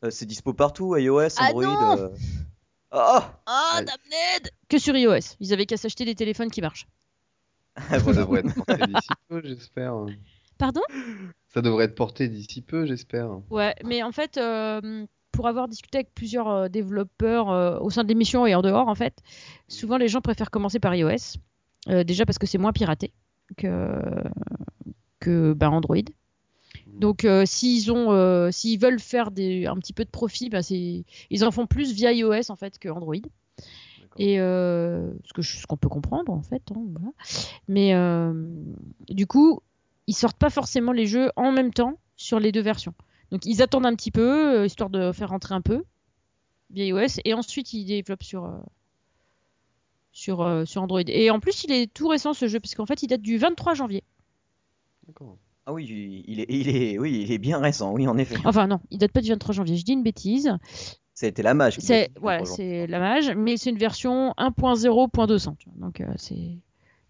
[0.05, 1.62] Euh, c'est dispo partout, iOS, Ah Android.
[1.64, 2.09] non euh.
[2.90, 3.84] Ah, Ah, Ouais.
[3.84, 5.36] damned Que sur iOS.
[5.40, 6.86] Ils avaient qu'à s'acheter des téléphones qui marchent.
[7.88, 9.95] Ça devrait être porté d'ici peu, j'espère.
[10.63, 10.81] Pardon?
[11.49, 13.29] Ça devrait être porté d'ici peu, j'espère.
[13.51, 18.05] Ouais, mais en fait, euh, pour avoir discuté avec plusieurs euh, développeurs euh, au sein
[18.05, 19.19] de l'émission et en dehors, en fait,
[19.67, 21.39] souvent les gens préfèrent commencer par iOS.
[21.89, 23.13] Euh, déjà parce que c'est moins piraté
[23.57, 23.91] que,
[25.19, 25.97] que bah, Android.
[26.87, 30.63] Donc, euh, s'ils ont, euh, s'ils veulent faire des, un petit peu de profit, bah,
[30.63, 33.17] c'est, ils en font plus via iOS en fait que Android.
[34.17, 36.63] Et euh, ce que je- ce qu'on peut comprendre en fait.
[36.71, 37.13] hein, voilà.
[37.67, 37.95] Mais
[39.13, 39.61] du coup,
[40.07, 42.95] ils sortent pas forcément les jeux en même temps sur les deux versions.
[43.31, 45.85] Donc, ils attendent un petit peu euh, histoire de faire rentrer un peu
[46.71, 48.59] via iOS et ensuite ils développent sur euh,
[50.13, 51.01] sur euh, sur Android.
[51.07, 53.39] Et en plus, il est tout récent ce jeu parce qu'en fait, il date du
[53.39, 54.05] 23 janvier.
[55.07, 55.39] D'accord.
[55.65, 58.37] Ah oui, il est, il est, oui, il est bien récent, oui, en effet.
[58.45, 59.77] Enfin non, il date pas du 23 janvier.
[59.77, 60.53] Je dis une bêtise.
[61.21, 61.77] Été la mage.
[61.79, 62.11] C'est
[62.45, 65.57] c'est la mage, mais c'est une version 1.0.200.
[65.57, 65.79] tu vois.
[65.79, 66.59] Donc euh, c'est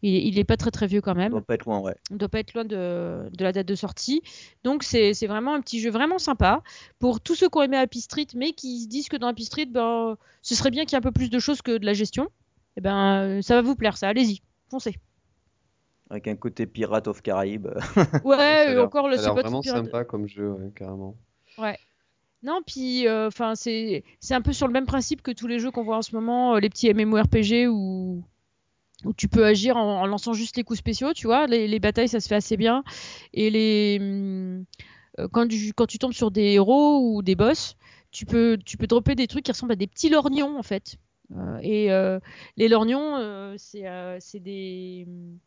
[0.02, 1.30] il, est- il est pas très très vieux quand même.
[1.30, 1.94] doit pas être loin, ouais.
[2.10, 4.22] Doit pas être loin de, de la date de sortie.
[4.64, 6.62] Donc c'est c'est vraiment un petit jeu vraiment sympa
[6.98, 9.44] pour tous ceux qui ont aimé Happy Street, mais qui se disent que dans Happy
[9.44, 11.86] Street, ben, ce serait bien qu'il y ait un peu plus de choses que de
[11.86, 12.28] la gestion.
[12.76, 14.08] Et ben euh, ça va vous plaire, ça.
[14.08, 14.96] Allez-y, foncez.
[16.10, 17.68] Avec un côté pirate of Caraïbes.
[18.24, 21.16] Ouais, et l'air- encore le c'est vraiment pirate- sympa comme jeu, ouais, carrément.
[22.44, 25.60] Non, puis euh, enfin c'est c'est un peu sur le même principe que tous les
[25.60, 28.24] jeux qu'on voit en ce moment, euh, les petits MMORPG où
[29.04, 31.46] où tu peux agir en, lançant juste les coups spéciaux, tu vois.
[31.46, 32.84] Les, les batailles, ça se fait assez bien.
[33.32, 34.64] Et les hum,
[35.18, 37.76] euh, quand tu quand tu tombes sur des héros ou des boss,
[38.10, 40.96] tu peux tu peux dropper des trucs qui ressemblent à des petits lorgnons en fait.
[41.36, 42.20] Euh, et euh,
[42.56, 45.38] les lorgnons, c'est des hum,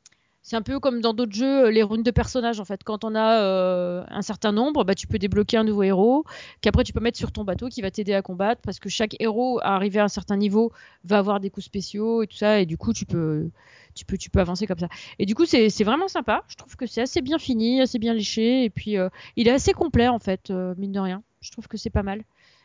[0.46, 2.84] c'est un peu comme dans d'autres jeux, euh, les runes de personnages en fait.
[2.84, 6.24] Quand on a euh, un certain nombre, bah, tu peux débloquer un nouveau héros
[6.62, 9.16] qu'après tu peux mettre sur ton bateau qui va t'aider à combattre parce que chaque
[9.20, 10.72] héros à arriver à un certain niveau
[11.04, 13.50] va avoir des coups spéciaux et tout ça et du coup tu peux
[13.96, 14.88] tu peux tu peux avancer comme ça.
[15.18, 16.44] Et du coup c'est vraiment sympa.
[16.48, 19.52] Je trouve que c'est assez bien fini assez bien léché et puis euh, il est
[19.52, 21.24] assez complet en fait mine de rien.
[21.42, 22.24] Je trouve que c'est pas mal.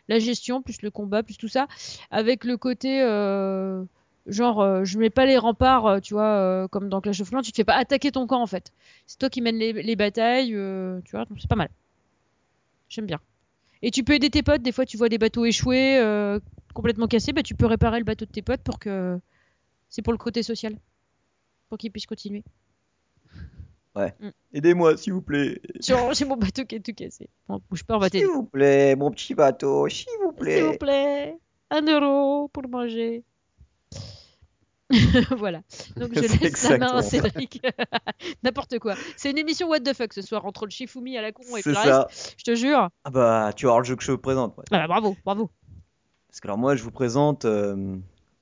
[0.09, 1.66] La gestion plus le combat plus tout ça
[2.11, 3.01] avec le côté
[4.26, 7.30] genre euh, je mets pas les remparts euh, tu vois euh, comme dans Clash of
[7.30, 8.72] Clans tu te fais pas attaquer ton camp en fait
[9.06, 11.68] c'est toi qui mènes les, les batailles euh, tu vois c'est pas mal
[12.88, 13.20] j'aime bien
[13.82, 14.62] et tu peux aider tes potes.
[14.62, 16.38] Des fois, tu vois des bateaux échoués, euh,
[16.74, 17.32] complètement cassés.
[17.32, 19.18] Bah, tu peux réparer le bateau de tes potes pour que.
[19.88, 20.74] C'est pour le côté social.
[21.68, 22.44] Pour qu'ils puissent continuer.
[24.52, 25.60] Aidez-moi, s'il vous plaît.
[25.82, 27.28] Genre, j'ai mon bateau qui est tout cassé.
[27.48, 30.72] Bon, bouge pas, on va S'il vous plaît, mon petit bateau, s'il vous S'il vous
[30.72, 30.78] plaît.
[30.78, 31.38] plaît.
[31.70, 33.24] Un euro pour manger.
[35.36, 35.61] voilà.
[35.97, 37.03] Donc, je C'est laisse la main à.
[37.03, 37.62] Cédric.
[38.43, 38.95] N'importe quoi.
[39.16, 41.62] C'est une émission What the fuck ce soir entre le Shifumi à la con et
[41.64, 42.07] le ça.
[42.07, 42.34] reste.
[42.38, 42.88] Je te jure.
[43.05, 44.57] Ah bah, tu vas voir le jeu que je vous présente.
[44.57, 44.64] moi.
[44.72, 45.51] Ah, bah, bravo, bravo.
[46.28, 47.97] Parce que alors moi, je vous présente euh,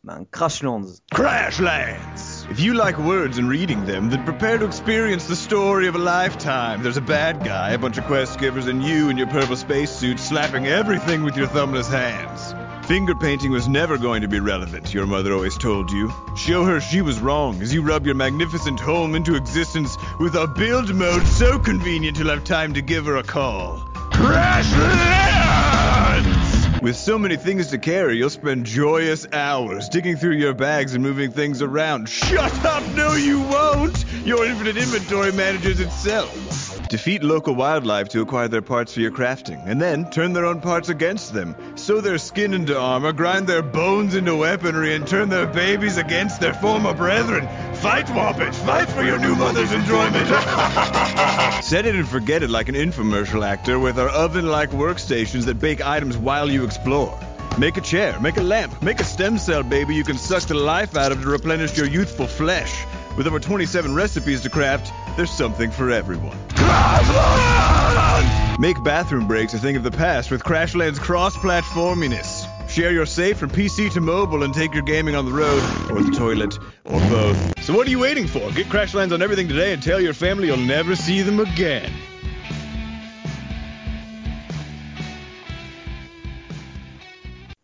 [0.04, 0.86] ben, Crashlands.
[1.12, 2.46] Crashlands!
[2.50, 5.98] If you like words and reading them, then prepare to experience the story of a
[5.98, 6.82] lifetime.
[6.82, 10.18] There's a bad guy, a bunch of quest givers, and you in your purple spacesuit
[10.18, 12.54] slapping everything with your thumbless hands.
[12.88, 16.10] Finger painting was never going to be relevant, your mother always told you.
[16.34, 20.46] Show her she was wrong as you rub your magnificent home into existence with a
[20.46, 23.80] build mode so convenient you'll have time to give her a call.
[24.10, 26.80] Crashlands!
[26.80, 31.04] With so many things to carry, you'll spend joyous hours digging through your bags and
[31.04, 32.08] moving things around.
[32.08, 32.82] Shut up!
[32.94, 34.02] No, you won't!
[34.24, 36.47] Your infinite inventory manages itself.
[36.88, 40.62] Defeat local wildlife to acquire their parts for your crafting, and then turn their own
[40.62, 41.54] parts against them.
[41.76, 46.40] Sew their skin into armor, grind their bones into weaponry, and turn their babies against
[46.40, 47.46] their former brethren.
[47.74, 48.58] Fight, Wampus!
[48.60, 50.28] Fight for your new mother's enjoyment!
[51.62, 55.84] Set it and forget it like an infomercial actor with our oven-like workstations that bake
[55.84, 57.20] items while you explore.
[57.58, 60.54] Make a chair, make a lamp, make a stem cell baby you can suck the
[60.54, 62.86] life out of to replenish your youthful flesh.
[63.18, 66.38] With over 27 recipes to craft, there's something for everyone.
[66.50, 68.28] Crashland!
[68.60, 72.46] Make bathroom breaks a thing of the past with Crashland's cross-platforminess.
[72.70, 75.60] Share your save from PC to mobile and take your gaming on the road,
[75.90, 77.60] or the toilet, or both.
[77.64, 78.52] So what are you waiting for?
[78.52, 81.90] Get Crashlands on everything today and tell your family you'll never see them again.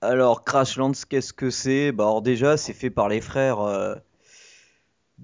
[0.02, 3.94] Alors, Crashlands, qu'est-ce que c'est Bah, alors déjà, c'est fait par les frères, euh,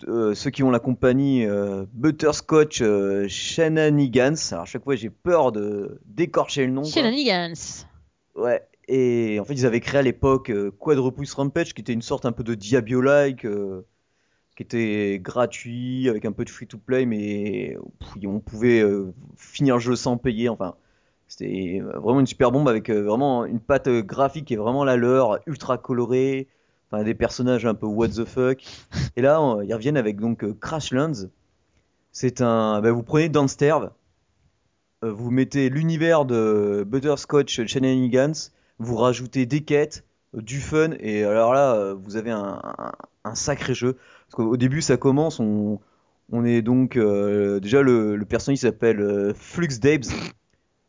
[0.08, 4.36] euh, ceux qui ont la compagnie euh, Butterscotch euh, Shenanigans.
[4.52, 6.82] Alors, à chaque fois, j'ai peur de d'écorcher le nom.
[6.82, 6.90] quoi.
[6.90, 7.86] Shenanigans.
[8.34, 8.62] Ouais.
[8.88, 12.26] Et en fait, ils avaient créé à l'époque euh, Quadropus Rampage, qui était une sorte
[12.26, 13.46] un peu de Diablo-like,
[14.56, 17.76] qui était gratuit, avec un peu de free-to-play, mais
[18.24, 18.84] on pouvait
[19.36, 20.48] finir le jeu sans payer.
[20.48, 20.74] Enfin,
[21.28, 25.38] c'était vraiment une super bombe avec vraiment une patte graphique qui est vraiment la leur,
[25.46, 26.48] ultra colorée,
[26.90, 28.62] enfin, des personnages un peu what the fuck.
[29.16, 31.28] Et là, on- ils reviennent avec donc euh, Crashlands.
[32.12, 32.80] C'est un.
[32.80, 33.90] bah, vous prenez Downstairs,
[35.04, 38.32] euh, vous mettez l'univers de Butterscotch Shenanigans,
[38.78, 42.60] vous rajoutez des quêtes, du fun, et alors là, euh, vous avez un,
[43.34, 43.94] sacré jeu.
[44.26, 45.80] Parce qu'au au début, ça commence, on,
[46.44, 46.96] est donc.
[46.96, 50.04] euh, déjà, le, le personnage s'appelle euh, Flux Dabes.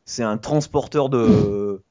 [0.06, 1.82] C'est un transporteur de,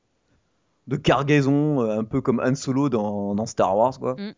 [0.91, 4.14] de cargaison, euh, un peu comme Han Solo dans, dans Star Wars, quoi.
[4.18, 4.32] Mm.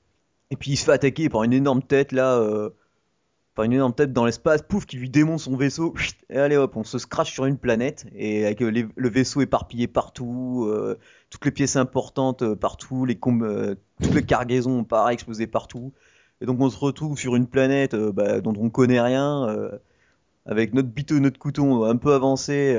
[0.53, 2.39] Et puis il se fait attaquer par une énorme tête, là.
[2.39, 2.71] euh,
[3.55, 5.93] Enfin, une énorme tête dans l'espace, pouf, qui lui démonte son vaisseau.
[6.31, 8.07] Et allez hop, on se scratch sur une planète.
[8.15, 10.99] Et avec euh, les- le vaisseau éparpillé partout, euh,
[11.29, 15.93] toutes les pièces importantes partout, les euh, toutes les cargaisons pareil explosées partout.
[16.41, 19.47] Et donc on se retrouve sur une planète bah, dont on connaît rien,
[20.47, 22.75] avec notre biteau, notre couteau un peu avancé,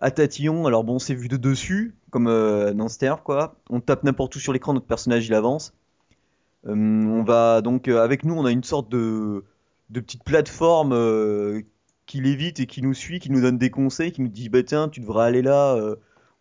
[0.00, 0.66] à tatillon.
[0.66, 3.56] Alors bon, c'est vu de dessus, comme euh, dans Sterve, quoi.
[3.70, 5.74] On tape n'importe où sur l'écran, notre personnage il avance.
[6.66, 9.44] Euh, on va donc euh, avec nous, on a une sorte de,
[9.92, 10.92] petite plateforme
[12.06, 14.62] qui l'évite et qui nous suit, qui nous donne des conseils, qui nous dit bah
[14.62, 15.76] tiens, tu devrais aller là,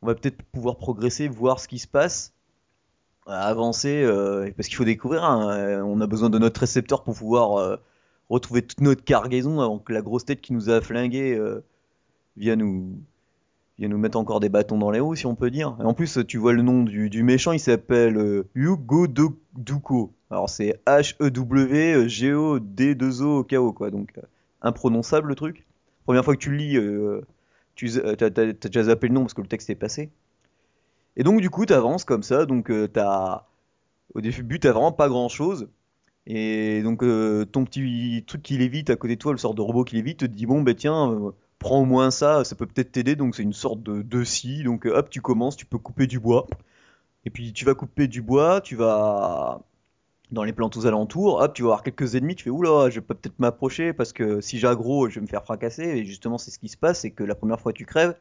[0.01, 2.33] on va peut-être pouvoir progresser, voir ce qui se passe,
[3.27, 4.03] avancer,
[4.57, 5.23] parce qu'il faut découvrir.
[5.23, 7.79] hein, on a besoin de notre récepteur pour pouvoir
[8.29, 11.39] retrouver toute notre cargaison avant que la grosse tête qui nous a flingué
[12.35, 12.97] vienne nous
[13.77, 15.75] vienne nous mettre encore des bâtons dans les roues, si on peut dire.
[15.79, 20.13] Et en plus, tu vois le nom du, méchant, il s'appelle euh, Hugo Duco.
[20.29, 23.91] Alors c'est H-E-W-G-O-D-2-O-K-O, quoi.
[23.91, 24.21] Donc euh,
[24.61, 25.65] imprononçable le truc.
[26.05, 27.21] Première fois que tu le lis, euh,
[27.75, 30.09] tu t'as, déjà zappé le nom parce que le texte est passé.
[31.17, 33.45] Et donc du coup, t'avances comme ça, donc euh, t'as...
[34.13, 35.67] Au début, t'as vraiment pas grand-chose.
[36.27, 39.83] Et donc ton petit truc qui lévite à côté de toi, le sort de robot
[39.83, 41.33] qui lévite, te dit bon, bah tiens...
[41.65, 43.15] prends au moins ça, ça peut peut-être t'aider.
[43.15, 44.63] Donc c'est une sorte de, de scie.
[44.63, 46.45] Donc euh, hop, tu commences, tu peux couper du bois.
[47.25, 49.61] Et puis tu vas couper du bois, tu vas
[50.31, 52.99] dans les plantes aux alentours, hop, tu vas avoir quelques ennemis, tu fais oula, je
[52.99, 55.83] peux peut-être m'approcher parce que si j'aggro, je vais me faire fracasser.
[55.83, 58.15] Et justement, c'est ce qui se passe, c'est que la première fois tu crèves.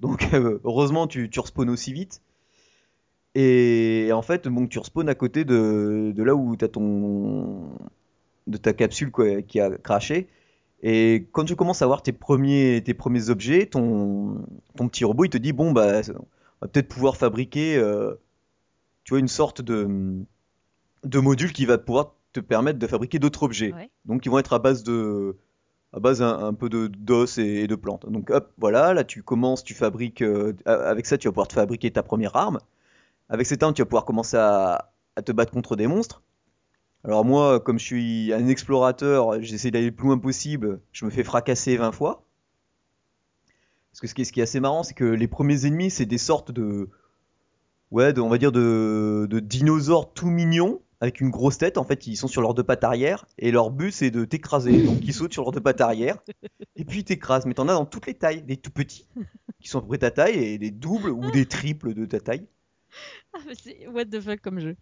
[0.00, 2.22] Donc euh, heureusement, tu, tu respawns aussi vite.
[3.34, 7.68] Et en fait, bon, tu respawns à côté de, là où t'as ton
[8.46, 9.12] de ta capsule
[9.46, 10.28] qui a craché.
[10.80, 14.44] Et quand tu commences à voir tes premiers, tes premiers objets, ton,
[14.76, 16.12] ton petit robot, il te dit, bon, bah, on
[16.62, 18.14] va peut-être pouvoir fabriquer, euh,
[19.02, 19.88] tu vois, une sorte de,
[21.04, 23.72] de module qui va pouvoir te permettre de fabriquer d'autres objets.
[23.72, 23.90] Ouais.
[24.04, 25.36] Donc, ils vont être à base de,
[25.92, 28.06] à base un, un peu de d'os et, et de plantes.
[28.08, 31.54] Donc, hop, voilà, là, tu commences, tu fabriques, euh, avec ça, tu vas pouvoir te
[31.54, 32.58] fabriquer ta première arme.
[33.28, 36.22] Avec cette arme, tu vas pouvoir commencer à, à te battre contre des monstres.
[37.04, 41.10] Alors moi, comme je suis un explorateur, j'essaie d'aller le plus loin possible, je me
[41.10, 42.24] fais fracasser 20 fois.
[43.92, 45.90] Parce que ce qui est, ce qui est assez marrant, c'est que les premiers ennemis,
[45.90, 46.88] c'est des sortes de...
[47.90, 51.78] Ouais, on va dire de, de dinosaures tout mignons, avec une grosse tête.
[51.78, 54.82] En fait, ils sont sur leurs deux pattes arrière, et leur but, c'est de t'écraser.
[54.82, 56.18] Donc ils sautent sur leurs deux pattes arrière,
[56.76, 57.46] et puis ils t'écrasent.
[57.46, 58.42] Mais t'en as dans toutes les tailles.
[58.42, 59.08] Des tout petits,
[59.60, 62.20] qui sont à peu près ta taille, et des doubles ou des triples de ta
[62.20, 62.46] taille.
[63.32, 64.76] Ah, mais c'est what the fuck comme jeu.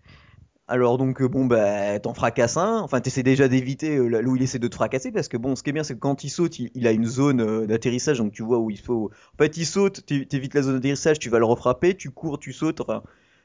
[0.68, 4.34] Alors donc euh, bon bah t'en fracasses un, enfin t'essaies déjà d'éviter euh, là où
[4.36, 6.24] il essaie de te fracasser parce que bon ce qui est bien c'est que quand
[6.24, 9.10] il saute il, a une zone euh, d'atterrissage donc tu vois où il faut.
[9.34, 12.38] En fait il saute, t'é- t'évites la zone d'atterrissage, tu vas le refrapper, tu cours,
[12.40, 13.02] tu sautes, enfin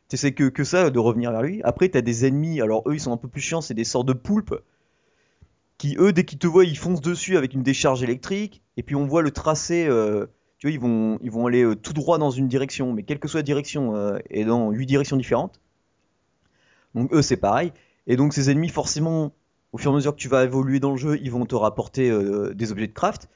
[0.08, 1.62] t'essaies que, que ça de revenir vers lui.
[1.64, 4.08] Après t'as des ennemis, alors eux ils sont un peu plus chiants, c'est des sortes
[4.08, 4.56] de poulpes
[5.78, 8.96] qui eux, dès qu'ils te voient, ils foncent dessus avec une décharge électrique, et puis
[8.96, 9.86] on voit le tracé,
[10.60, 13.28] tu vois, ils vont, ils vont aller tout droit dans une direction, mais quelle que
[13.28, 15.60] soit la direction, et dans huit directions différentes.
[16.96, 17.72] Donc eux, c'est pareil.
[18.08, 19.32] Et donc ces ennemis, forcément,
[19.74, 21.56] au fur et à mesure que tu vas évoluer dans le jeu, ils vont te
[21.56, 23.30] rapporter euh, des objets de craft.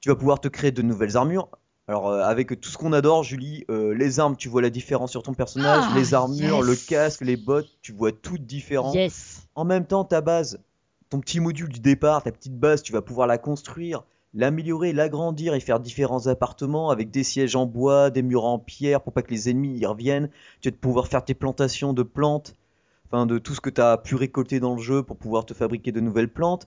[0.00, 1.48] Tu vas pouvoir te créer de nouvelles armures.
[1.86, 5.10] Alors euh, avec tout ce qu'on adore, Julie, euh, les armes, tu vois la différence
[5.10, 6.66] sur ton personnage, Ah, les armures, yes.
[6.66, 8.92] le casque, les bottes, tu vois tout différent.
[8.92, 9.48] Yes.
[9.54, 10.60] En même temps, ta base,
[11.08, 14.04] ton petit module du départ, ta petite base, tu vas pouvoir la construire,
[14.34, 19.00] l'améliorer, l'agrandir et faire différents appartements avec des sièges en bois, des murs en pierre
[19.00, 20.28] pour pas que les ennemis y reviennent.
[20.60, 22.54] Tu vas pouvoir faire tes plantations de plantes,
[23.10, 25.54] enfin de tout ce que tu as pu récolter dans le jeu pour pouvoir te
[25.54, 26.66] fabriquer de nouvelles plantes.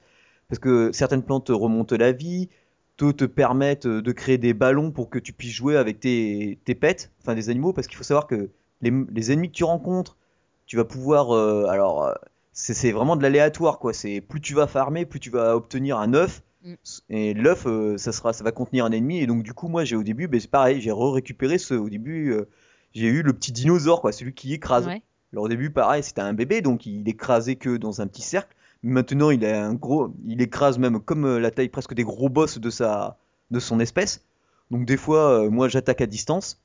[0.50, 2.50] Parce que certaines plantes te remontent la vie,
[2.98, 6.76] d'autres te permettent de créer des ballons pour que tu puisses jouer avec tes, tes
[6.76, 10.18] pets, enfin des animaux, parce qu'il faut savoir que les, les ennemis que tu rencontres,
[10.66, 12.14] tu vas pouvoir, euh, alors euh,
[12.52, 13.94] c'est c'est vraiment de l'aléatoire quoi.
[13.94, 16.44] C'est plus tu vas farmer, plus tu vas obtenir un œuf.
[16.64, 16.74] Mm.
[17.10, 19.20] Et l'œuf, euh, ça sera, ça va contenir un ennemi.
[19.20, 21.74] Et donc du coup, moi, j'ai au début, ben, c'est pareil, j'ai récupéré ce.
[21.74, 22.48] Au début, euh,
[22.94, 24.88] j'ai eu le petit dinosaure quoi, celui qui écrase.
[24.88, 25.02] Ouais.
[25.34, 28.56] Alors au début, pareil, c'était un bébé, donc il écrasait que dans un petit cercle.
[28.84, 32.30] Maintenant, il a un gros, il écrase même comme euh, la taille presque des gros
[32.30, 33.18] boss de sa,
[33.52, 34.26] de son espèce.
[34.72, 36.62] Donc des fois, euh, moi, j'attaque à distance.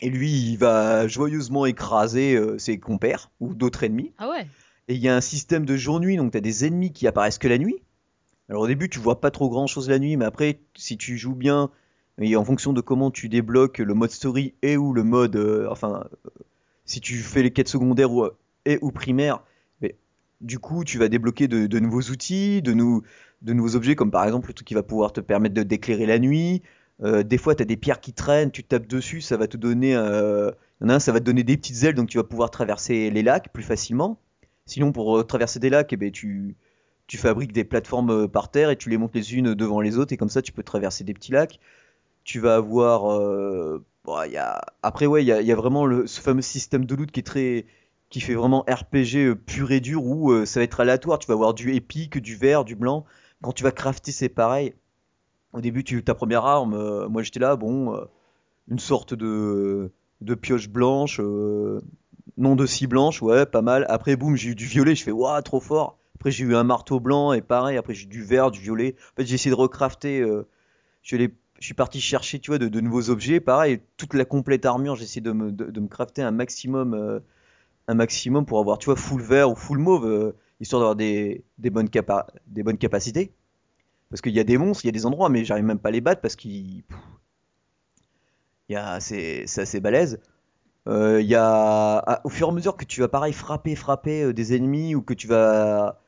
[0.00, 4.12] Et lui, il va joyeusement écraser euh, ses compères ou d'autres ennemis.
[4.18, 4.46] Ah ouais.
[4.88, 7.38] Et il y a un système de jour-nuit, donc tu as des ennemis qui apparaissent
[7.38, 7.76] que la nuit.
[8.48, 11.34] Alors au début, tu vois pas trop grand-chose la nuit, mais après, si tu joues
[11.34, 11.70] bien,
[12.20, 15.68] et en fonction de comment tu débloques le mode story et ou le mode, euh,
[15.70, 16.04] enfin,
[16.88, 18.26] si tu fais les quêtes secondaires ou,
[18.64, 19.44] et ou primaires,
[20.40, 23.02] du coup, tu vas débloquer de, nouveaux outils, de, nou-
[23.42, 26.06] de nouveaux objets, comme par exemple le truc qui va pouvoir te permettre de d'éclairer
[26.06, 26.62] la nuit.
[27.02, 29.56] Euh, des fois, tu as des pierres qui traînent, tu tapes dessus, ça va te
[29.56, 30.50] donner, euh,
[30.98, 33.62] ça va te donner des petites ailes, donc tu vas pouvoir traverser les lacs plus
[33.62, 34.18] facilement.
[34.66, 36.56] Sinon, pour euh, traverser des lacs, eh ben, tu,
[37.06, 39.98] tu fabriques des plateformes euh, par terre et tu les montes les unes devant les
[39.98, 41.58] autres, et comme ça, tu peux traverser des petits lacs.
[42.24, 43.20] Tu vas avoir.
[44.82, 47.66] Après, ouais, il y a, vraiment ce fameux système de loot qui est très.
[48.10, 51.18] qui fait vraiment RPG euh, pur et dur, où euh, ça va être aléatoire.
[51.18, 53.04] Tu vas avoir du épique, du vert, du blanc.
[53.42, 54.74] Quand tu vas crafter, c'est pareil.
[55.52, 57.98] Au début, tu, ta première arme, euh, moi j'étais là, bon,
[58.68, 59.90] une sorte de,
[60.22, 61.20] de pioche blanche,
[62.38, 63.86] non de scie blanche, ouais, pas mal.
[63.88, 65.98] Après, boum, j'ai eu du violet, je fais, waouh, trop fort.
[66.16, 68.94] Après, j'ai eu un marteau blanc et pareil, après, j'ai eu du vert, du violet.
[69.12, 70.24] En fait, j'ai essayé de recrafter,
[71.02, 73.40] je, l'ai- je suis parti chercher, tu vois, de, nouveaux objets.
[73.40, 77.20] Pareil, toute la complète armure, j'ai essayé de me, de, me crafter un maximum, euh,
[77.88, 81.44] un maximum pour avoir, tu vois, full vert ou full mauve, euh, histoire d'avoir des,
[81.58, 81.88] des, bonnes
[82.46, 83.32] des bonnes capacités.
[84.10, 85.90] Parce qu'il y a des monstres, il y a des endroits, mais j'arrive même pas
[85.90, 86.84] à les battre parce qu'il.
[86.84, 86.98] pff,
[88.68, 90.20] il y a, c'est, assez balèze.
[90.88, 94.54] Euh, y a, au fur et à mesure que tu vas pareil frapper, frapper des
[94.54, 96.00] ennemis ou que tu vas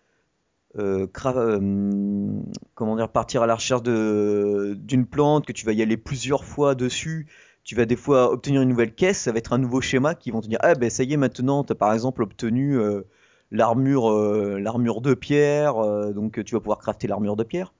[0.78, 2.40] euh, euh,
[2.74, 6.74] comment dire, partir à la recherche d'une plante, que tu vas y aller plusieurs fois
[6.74, 7.26] dessus,
[7.64, 10.30] tu vas des fois obtenir une nouvelle caisse, ça va être un nouveau schéma qui
[10.30, 13.02] vont te dire ah ben ça y est maintenant tu as par exemple obtenu euh,
[13.50, 15.74] l'armure de pierre,
[16.12, 17.72] donc tu vas pouvoir crafter l'armure de pierre.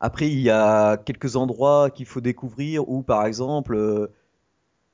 [0.00, 4.10] Après, il y a quelques endroits qu'il faut découvrir où, par exemple,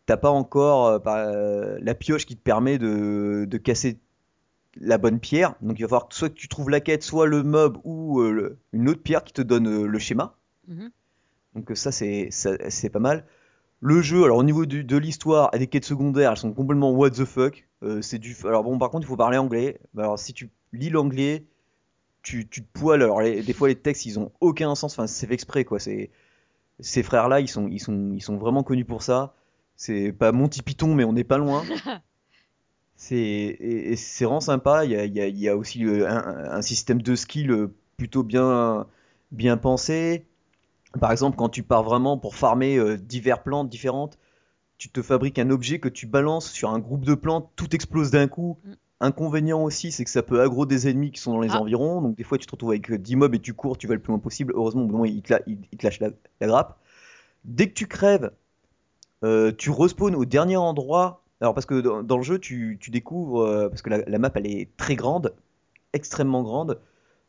[0.07, 3.99] t'as pas encore la pioche qui te permet de casser
[4.81, 5.55] la bonne pierre.
[5.61, 8.21] Donc, il va falloir que soit que tu trouves la quête, soit le mob ou
[8.21, 10.37] euh, le- une autre pierre qui te donne euh, le schéma.
[10.69, 10.91] Mhm.
[11.55, 13.27] Donc, euh, ça, c'est c'est pas mal.
[13.81, 16.93] Le jeu, alors au niveau du- de l'histoire et des quêtes secondaires, elles sont complètement
[16.93, 17.67] what the fuck.
[17.83, 18.37] Euh, c'est du.
[18.45, 19.81] Alors bon, par contre, il faut parler anglais.
[19.99, 21.45] Alors si tu lis l'anglais,
[22.23, 23.03] tu, tu te poiles.
[23.03, 24.93] Alors les- des fois, les textes, ils ont aucun sens.
[24.93, 25.79] Enfin, c'est fait exprès, quoi.
[25.81, 26.11] C'est
[26.81, 29.35] ces frères-là, ils sont, ils sont, ils sont vraiment connus pour ça.
[29.77, 31.65] C'est pas Monty Python, mais on n'est pas loin.
[32.97, 33.57] C'est
[34.21, 34.85] vraiment sympa.
[34.85, 37.15] Il y a, il y a- il y a aussi euh, un, un système de
[37.17, 38.87] skill euh, plutôt bien,
[39.33, 40.25] bien pensé.
[41.01, 44.19] Par exemple, quand tu pars vraiment pour farmer euh, divers plantes différentes,
[44.79, 48.11] tu te fabriques un objet que tu balances sur un groupe de plantes, tout explose
[48.13, 48.59] d'un coup.
[48.65, 48.73] Mm.
[49.01, 51.61] Inconvénient aussi, c'est que ça peut aggro des ennemis qui sont dans les Ah.
[51.61, 52.03] environs.
[52.03, 53.95] Donc des fois, tu te retrouves avec euh, 10 mobs et tu cours, tu vas
[53.95, 54.53] le plus loin possible.
[54.57, 56.79] Heureusement, au bout moment, il te, la- il- il te lâche la, la grappe.
[57.45, 58.31] Dès que tu crèves,
[59.25, 61.22] euh, tu respawns au dernier endroit.
[61.43, 64.47] Alors parce que dans, le jeu, tu, tu découvres, euh, parce que la, map, elle
[64.47, 65.35] est très grande,
[65.93, 66.81] extrêmement grande.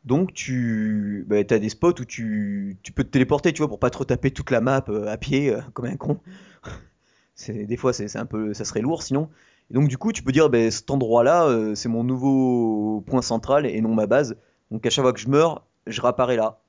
[0.04, 3.80] Donc tu bah, as des spots où tu, tu peux te téléporter, tu vois, pour
[3.80, 6.20] pas te retaper toute la map euh, à pied euh, comme un con.
[7.48, 9.28] Des fois, c'est un peu, ça serait lourd sinon.
[9.70, 13.66] Et donc du coup, tu peux dire, ben, cet endroit-là, c'est mon nouveau point central
[13.66, 14.36] et non ma base.
[14.70, 16.60] Donc à chaque fois que je meurs, je réapparais là.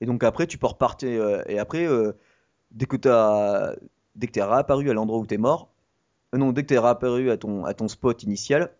[0.00, 1.42] Et donc après, tu peux repartir.
[1.48, 1.88] et après,
[2.70, 3.74] dès que t'as,
[4.14, 5.73] dès que t'es réapparu à l'endroit où t'es mort,
[6.38, 8.70] non, dès que t'es réapparu à ton, à ton spot initial,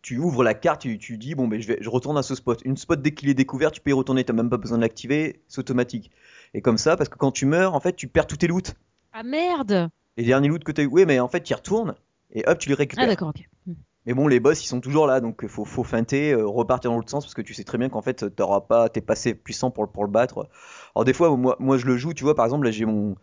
[0.00, 2.34] tu ouvres la carte, tu, tu dis bon ben je vais, je retourne à ce
[2.34, 2.60] spot.
[2.64, 4.82] Une spot dès qu'il est découvert, tu peux y retourner, t'as même pas besoin de
[4.82, 6.10] l'activer, c'est automatique.
[6.54, 8.74] Et comme ça, parce que quand tu meurs, en fait, tu perds tous tes loots.
[9.12, 11.94] Ah merde Les derniers loots que t'as eu, oui, mais en fait, tu y retournes
[12.30, 13.06] et hop, tu les Ah récupères.
[13.06, 13.46] d'accord, ok.
[13.66, 13.74] Hmm.
[14.06, 16.96] mais bon, les boss, ils sont toujours là, donc faut, faut feinter, euh, repartir dans
[16.96, 19.34] l'autre sens parce que tu sais très bien qu'en fait, t'auras pas, t'es pas assez
[19.34, 20.48] puissant pour, le- pour le battre.
[20.96, 23.16] Alors des fois, moi, moi, je le joue, tu vois, par exemple, là, j'ai mon,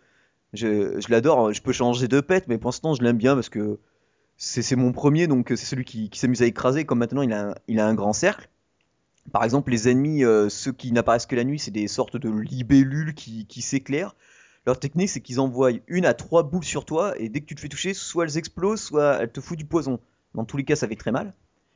[0.54, 3.80] je, l'adore, je peux changer de pet, mais pour l'instant, je l'aime bien parce que
[4.38, 6.86] c'est mon premier, donc c'est celui qui, qui s'amuse à écraser.
[6.86, 8.50] Comme maintenant, il a un, a un grand cercle.
[9.32, 12.30] Par exemple, les ennemis, euh, ceux qui n'apparaissent que la nuit, c'est des sortes de
[12.30, 14.16] libellules qui, s'éclairent.
[14.66, 17.56] Leur technique, c'est qu'ils envoient une à trois boules sur toi, et dès que tu
[17.56, 20.00] te fais toucher, soit elles explosent, soit elles te foutent du poison.
[20.36, 21.34] Dans tous les cas, ça fait très mal.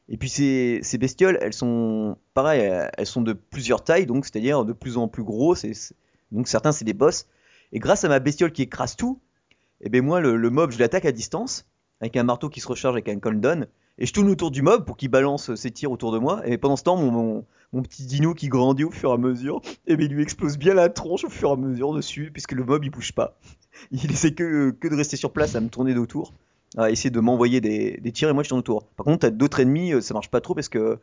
[0.09, 4.74] Et puis ces, bestioles, elles sont pareil, elles sont de plusieurs tailles, donc c'est-à-dire de
[4.74, 5.65] plus en plus grosses.
[6.32, 7.28] Donc certains, c'est des boss.
[7.74, 9.19] Et grâce à ma bestiole qui écrase tout,
[9.82, 11.65] et ben moi, le, mob, je l'attaque à distance,
[11.99, 13.67] avec un marteau qui se recharge avec un cooldown,
[13.97, 16.41] et je tourne autour du mob pour qu'il balance ses tirs autour de moi.
[16.45, 17.43] Et pendant ce temps, mon,
[17.82, 20.76] petit dino qui grandit au fur et à mesure, et ben il lui explose bien
[20.76, 23.38] la tronche au fur et à mesure dessus, puisque le mob il bouge pas.
[23.91, 26.32] Il essaie que, que de rester sur place à me tourner d'autour,
[26.78, 28.86] à essayer de m'envoyer des, des tirs, et moi je tourne autour.
[28.86, 30.99] Par contre, t'as d'autres ennemis, euh, ça marche pas trop parce que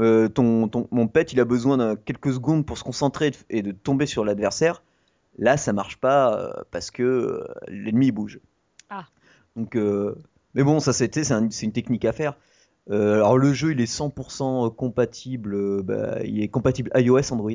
[0.00, 3.62] euh, ton, ton, mon pet il a besoin de quelques secondes pour se concentrer et
[3.62, 4.82] de tomber sur l'adversaire.
[5.38, 8.40] Là, ça marche pas euh, parce que euh, l'ennemi bouge.
[8.90, 9.06] Ah.
[9.56, 10.14] Donc, euh,
[10.54, 12.36] mais bon, ça c'était, c'est un- c'est une technique à faire.
[12.90, 17.50] Euh, alors le jeu il est 100% compatible, euh, bah, il est compatible iOS, Android.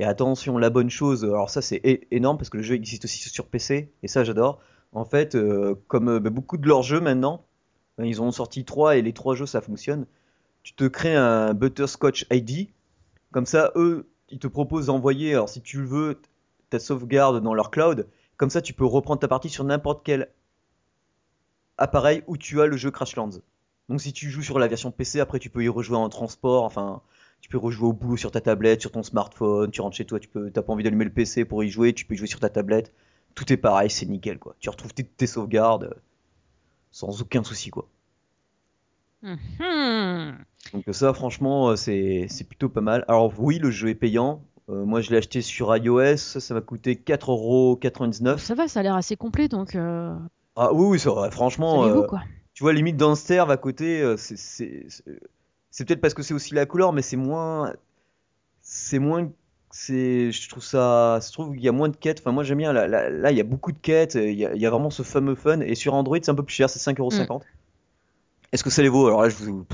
[0.00, 3.28] Et attention, la bonne chose, alors ça c'est énorme parce que le jeu existe aussi
[3.28, 4.60] sur PC et ça j'adore.
[4.92, 7.44] En fait, euh, comme bah, beaucoup de leurs jeux maintenant,
[7.98, 10.06] ben, ils ont sorti trois et les trois jeux ça fonctionne.
[10.64, 12.70] Tu te crées un Butterscotch ID,
[13.32, 16.20] comme ça eux ils te proposent d'envoyer, alors si tu le veux,
[16.74, 18.08] ta sauvegarde dans leur cloud.
[18.36, 20.28] Comme ça tu peux reprendre ta partie sur n'importe quel
[21.78, 23.40] appareil où tu as le jeu Crashlands.
[23.88, 26.64] Donc si tu joues sur la version PC, après tu peux y rejouer en transport,
[26.64, 27.02] enfin
[27.40, 30.18] tu peux rejouer au boulot sur ta tablette, sur ton smartphone, tu rentres chez toi,
[30.18, 32.26] tu peux, t'as pas envie d'allumer le PC pour y jouer, tu peux y jouer
[32.26, 32.92] sur ta tablette.
[33.34, 34.56] Tout est pareil, c'est nickel quoi.
[34.58, 36.00] Tu retrouves tes, tes sauvegardes euh,
[36.90, 37.88] sans aucun souci quoi.
[39.22, 40.44] Mhm.
[40.72, 43.04] Donc ça franchement euh, c'est c'est plutôt pas mal.
[43.06, 44.42] Alors oui le jeu est payant.
[44.70, 48.38] Euh, moi je l'ai acheté sur iOS, ça m'a coûté 4,99€.
[48.38, 50.14] Ça va, ça a l'air assez complet, donc euh,
[50.56, 50.98] Ah oui
[51.30, 51.82] franchement.
[51.84, 52.22] ça euh, quoi.
[52.54, 54.86] tu vois limite Danster à côté euh, c'est
[55.86, 57.72] peut-être parce que c'est aussi la couleur mais c'est moins
[58.62, 59.28] c'est moins
[59.70, 62.58] c'est je trouve ça je trouve qu'il y a moins de quêtes enfin moi j'aime
[62.58, 64.66] bien là, là, là, il y a beaucoup de quêtes il y a, il y
[64.66, 67.42] a vraiment ce fameux fun et sur Android c'est un peu plus cher c'est 5,50€
[68.52, 69.06] est-ce que ça les vaut?
[69.08, 69.66] Alors là je vous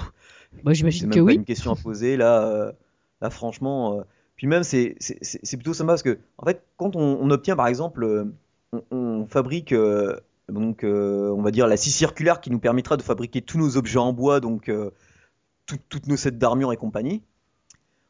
[0.64, 1.34] Bah, c'est j'imagine que pas oui.
[1.34, 2.72] une question à poser là
[3.20, 4.02] là franchement
[4.40, 4.96] puis même c'est
[5.52, 8.24] plutôt sympa parce que en fait quand on, obtient par exemple euh,
[8.90, 10.18] on, fabrique euh,
[10.48, 13.76] donc euh, on va dire la scie circulaire qui nous permettra de fabriquer tous nos
[13.76, 14.72] objets en bois donc
[15.66, 17.22] tout- toutes nos sets d'armure et compagnie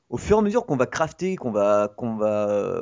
[0.09, 2.81] au fur et à mesure qu'on va crafter qu'on va qu'on va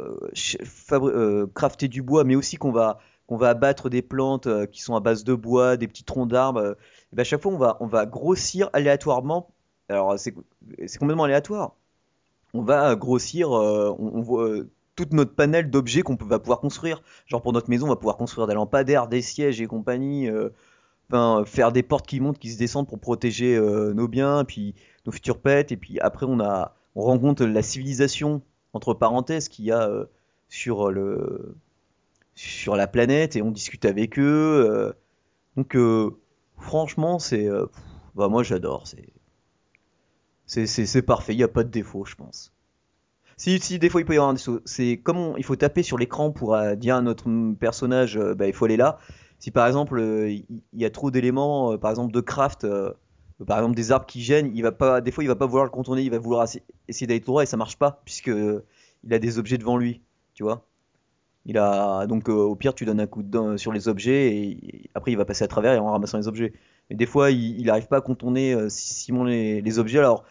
[1.55, 5.01] crafter du bois mais aussi qu'on va qu'on va abattre des plantes qui sont à
[5.01, 6.77] base de bois des petits troncs d'arbres
[7.13, 9.49] et ben à chaque fois on va on va grossir aléatoirement.
[9.89, 10.35] Alors c'est
[10.99, 11.78] complètement aléatoire
[12.55, 17.03] on va grossir euh, on, voit euh, toute notre panel d'objets qu'on va pouvoir construire.
[17.27, 20.51] Genre pour notre maison on va pouvoir construire des lampadaires des sièges et compagnie euh,
[21.45, 24.75] faire des portes qui montent qui se descendent pour protéger nos biens puis
[25.07, 25.73] nos futurs pets.
[25.73, 28.43] Et puis après on a on rencontre la civilisation
[28.73, 29.91] entre parenthèses qu'il y a
[30.49, 31.55] sur le
[32.35, 34.95] sur la planète et on discute avec eux
[35.57, 35.77] donc
[36.59, 37.49] franchement c'est
[38.15, 39.09] bah moi j'adore c'est
[40.49, 42.53] c'est parfait il n'y a pas de défaut je pense.
[43.37, 45.83] Si si des fois il peut y avoir un défaut c'est comme il faut taper
[45.83, 48.99] sur l'écran pour euh, dire à notre personnage euh, bah, il faut aller là.
[49.39, 52.67] Si par exemple euh, il y, a trop d'éléments par exemple de craft
[53.47, 55.65] par exemple des arbres qui gênent il va pas des fois il va pas vouloir
[55.65, 58.33] le contourner il va vouloir essa- essayer d'aller droit et ça marche pas puisque
[59.05, 60.03] il a des objets devant lui
[60.35, 60.65] tu vois.
[61.47, 64.91] Il a donc au pire tu donnes un coup de dent sur les objets et,
[64.95, 66.53] après il va passer à travers et en ramassant les objets.
[66.91, 69.99] Mais des fois il, il arrive pas à contourner euh, Simon les, les objets.
[69.99, 70.25] Alors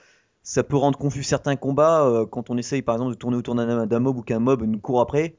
[0.49, 3.55] ça peut rendre confus certains combats euh, quand on essaye par exemple de tourner autour
[3.55, 5.35] d'un mob ou qu'un mob nous court après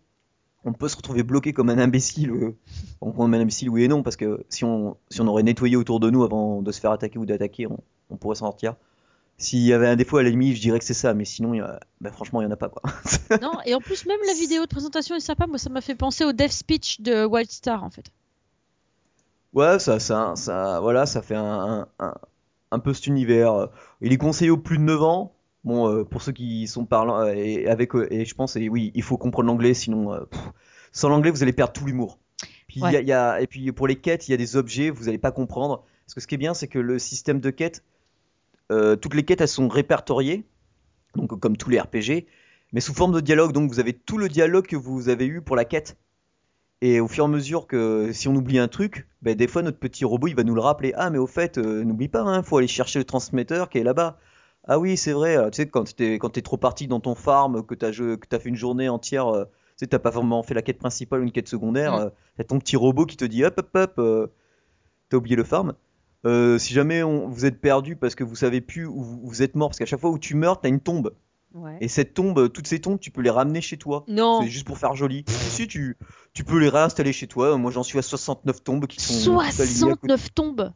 [0.65, 2.57] on peut se retrouver bloqué comme un imbécile euh,
[3.01, 6.01] comme un imbécile oui et non parce que si on si on aurait nettoyé autour
[6.01, 7.79] de nous avant de se faire attaquer ou d'attaquer on,
[8.11, 8.77] on pourrait s'en sortir
[9.39, 11.55] s'il y avait un défaut à la limite je dirais que c'est ça mais sinon
[11.55, 12.83] il y a- bah, franchement il y en a pas quoi
[13.41, 15.47] Non, et en plus, même la vidéo de présentation est sympa.
[15.47, 18.11] Moi, ça m'a fait penser au dev speech de Wildstar en fait.
[19.53, 21.45] Ouais, ça, ça, ça, voilà, ça fait un,
[21.99, 22.15] un, un,
[22.71, 23.69] un peu cet univers.
[24.01, 25.35] Il est conseillé aux plus de 9 ans.
[25.64, 28.93] Bon, euh, pour ceux qui sont parlants, euh, et avec, et je pense, et oui,
[28.95, 30.41] il faut comprendre l'anglais, sinon, euh, pff,
[30.93, 32.19] sans l'anglais, vous allez perdre tout l'humour.
[32.69, 35.09] Puis, y a- y et puis, pour les quêtes, il y a des objets, vous
[35.09, 35.85] allez pas comprendre.
[36.07, 37.83] Parce que ce qui est bien, c'est que le système de quête,
[38.71, 40.45] euh, toutes les quêtes elles sont répertoriées,
[41.16, 42.27] donc comme tous les RPG,
[42.73, 43.53] mais sous forme de dialogue.
[43.53, 45.97] Donc vous avez tout le dialogue que vous avez eu pour la quête.
[46.81, 49.62] Et au fur et à mesure que si on oublie un truc, ben, des fois
[49.62, 50.93] notre petit robot il va nous le rappeler.
[50.97, 53.83] Ah mais au fait, euh, n'oublie pas, hein, faut aller chercher le transmetteur qui est
[53.83, 54.18] là-bas.
[54.68, 57.14] Ah oui c'est vrai, euh, tu sais quand t'es quand t'es trop parti dans ton
[57.16, 60.43] farm, que t'as que t'as fait une journée entière, euh, tu sais t'as pas vraiment
[60.45, 62.01] fait la quête principale ou une quête secondaire, Mm.
[62.01, 64.26] euh, t'as ton petit robot qui te dit hop hop hop, euh,
[65.09, 65.74] t'as oublié le farm.
[66.26, 69.43] Euh, si jamais on- vous êtes perdu parce que vous savez plus où vous, vous
[69.43, 71.12] êtes mort, parce qu'à chaque fois où tu meurs, t'as une tombe.
[71.55, 71.78] Ouais.
[71.80, 74.05] Et cette tombe, toutes ces tombes, tu peux les ramener chez toi.
[74.09, 74.42] Non.
[74.42, 75.24] C'est juste pour faire joli.
[75.28, 75.96] si tu,
[76.34, 77.57] tu peux les réinstaller chez toi.
[77.57, 79.14] Moi, j'en suis à 69 tombes qui sont
[79.51, 80.09] toutes alignées à côté.
[80.09, 80.72] 69 tombes.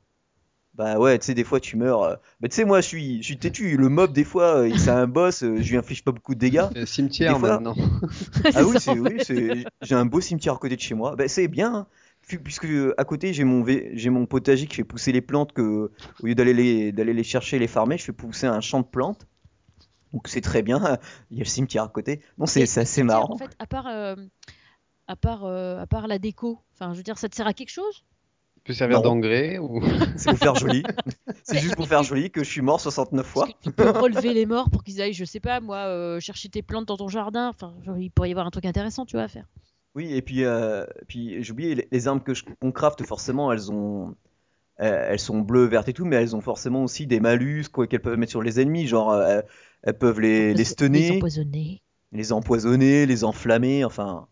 [0.74, 2.02] Bah ouais, tu sais, des fois tu meurs.
[2.02, 2.16] euh.
[2.40, 3.76] Bah tu sais, moi, je suis, je suis têtu.
[3.76, 5.42] Le mob, des fois, euh, c'est un boss.
[5.42, 6.64] euh, je lui inflige pas beaucoup de dégâts.
[6.72, 7.74] C'est un cimetière fois- maintenant.
[8.54, 11.14] Ah oui, c'est, oui, c'est, j'ai un beau cimetière à côté de chez moi.
[11.14, 11.74] Bah c'est bien.
[11.74, 11.86] hein.
[12.26, 12.66] Pu- Puisque
[12.96, 15.90] à côté j'ai mon, vé- j'ai mon potager qui fait pousser les plantes que
[16.22, 18.80] au lieu d'aller les, d'aller les chercher et les farmer, je fais pousser un champ
[18.80, 19.26] de plantes.
[20.12, 20.98] Donc c'est très bien.
[21.30, 22.20] Il y a le cimetière à côté.
[22.38, 23.32] Non, c'est, assez marrant.
[23.34, 24.14] En fait, à part, euh,
[25.06, 27.52] à part, euh, à part la déco, enfin, je veux dire, ça te sert à
[27.54, 28.04] quelque chose?
[28.64, 29.82] Peut servir d'engrais ou
[30.16, 30.84] C'est pour faire joli.
[31.42, 33.48] C'est juste pour faire joli que je suis mort 69 fois.
[33.60, 36.62] Tu peux relever les morts pour qu'ils aillent, je sais pas, moi, euh, chercher tes
[36.62, 37.48] plantes dans ton jardin?
[37.48, 39.46] Enfin, genre, il pourrait y avoir un truc intéressant, tu vois, à faire.
[39.96, 43.52] Oui, et puis, euh, puis j'ai oublié, les, les armes que je, qu'on craft, forcément,
[43.52, 44.14] elles ont.
[44.80, 47.86] euh, Elles sont bleues, vertes et tout, mais elles ont forcément aussi des malus quoi,
[47.86, 48.86] qu'elles peuvent mettre sur les ennemis.
[48.86, 49.42] Genre, euh,
[49.82, 51.82] elles peuvent les, les Les stunner, empoisonner.
[52.12, 54.26] les empoisonner, les enflammer, enfin.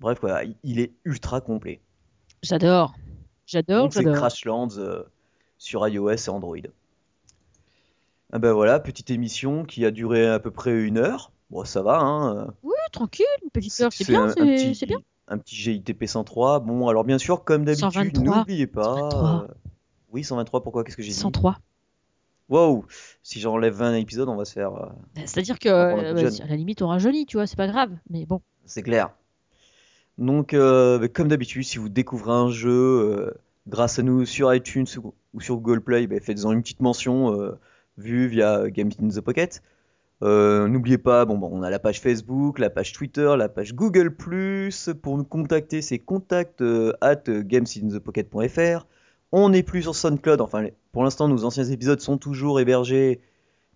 [0.00, 1.80] Bref, quoi, il- est ultra complet.
[2.42, 2.94] J'adore.
[3.46, 4.16] J'adore, Donc, c'est j'adore.
[4.16, 5.02] Crashlands euh,
[5.58, 6.56] sur iOS et Android.
[8.32, 11.32] Ah ben voilà, petite émission qui a duré à peu près une heure.
[11.50, 12.52] Bon, ça va, hein.
[12.62, 14.28] Ouais, tranquille, une petite heure, c'est bien,
[14.74, 14.98] c'est bien.
[15.28, 16.60] Un petit GITP 103.
[16.60, 18.36] Bon, alors bien sûr, comme d'habitude, 123.
[18.38, 18.84] n'oubliez pas.
[18.84, 19.42] 123.
[19.44, 19.54] euh,
[20.12, 21.14] Oui, 123, pourquoi Qu'est-ce que j'ai dit?
[21.14, 21.58] 103.
[22.48, 22.84] Wow
[23.22, 24.72] Si j'enlève 20 épisodes, on va se faire.
[24.74, 24.86] euh,
[25.26, 27.90] C'est-à-dire que, euh, bah, à la limite, on aura joli, tu vois, c'est pas grave.
[28.10, 29.10] Mais bon, C'est clair.
[30.16, 33.34] Donc, euh, bah, comme d'habitude, si vous découvrez un jeu
[33.68, 37.36] grâce à nous sur iTunes ou, sur Google Play, bah, faites-en une petite mention
[37.98, 39.62] vue via Games in the Pocket.
[40.22, 44.10] N'oubliez pas, bon, bon, on a la page Facebook, la page Twitter, la page Google+.
[45.02, 46.64] Pour nous contacter, c'est contact
[47.02, 48.86] at gamesinthepocket.fr.
[49.30, 50.40] On n'est plus sur SoundCloud.
[50.40, 50.68] Enfin,
[50.98, 53.20] pour l'instant, nos anciens épisodes sont toujours hébergés,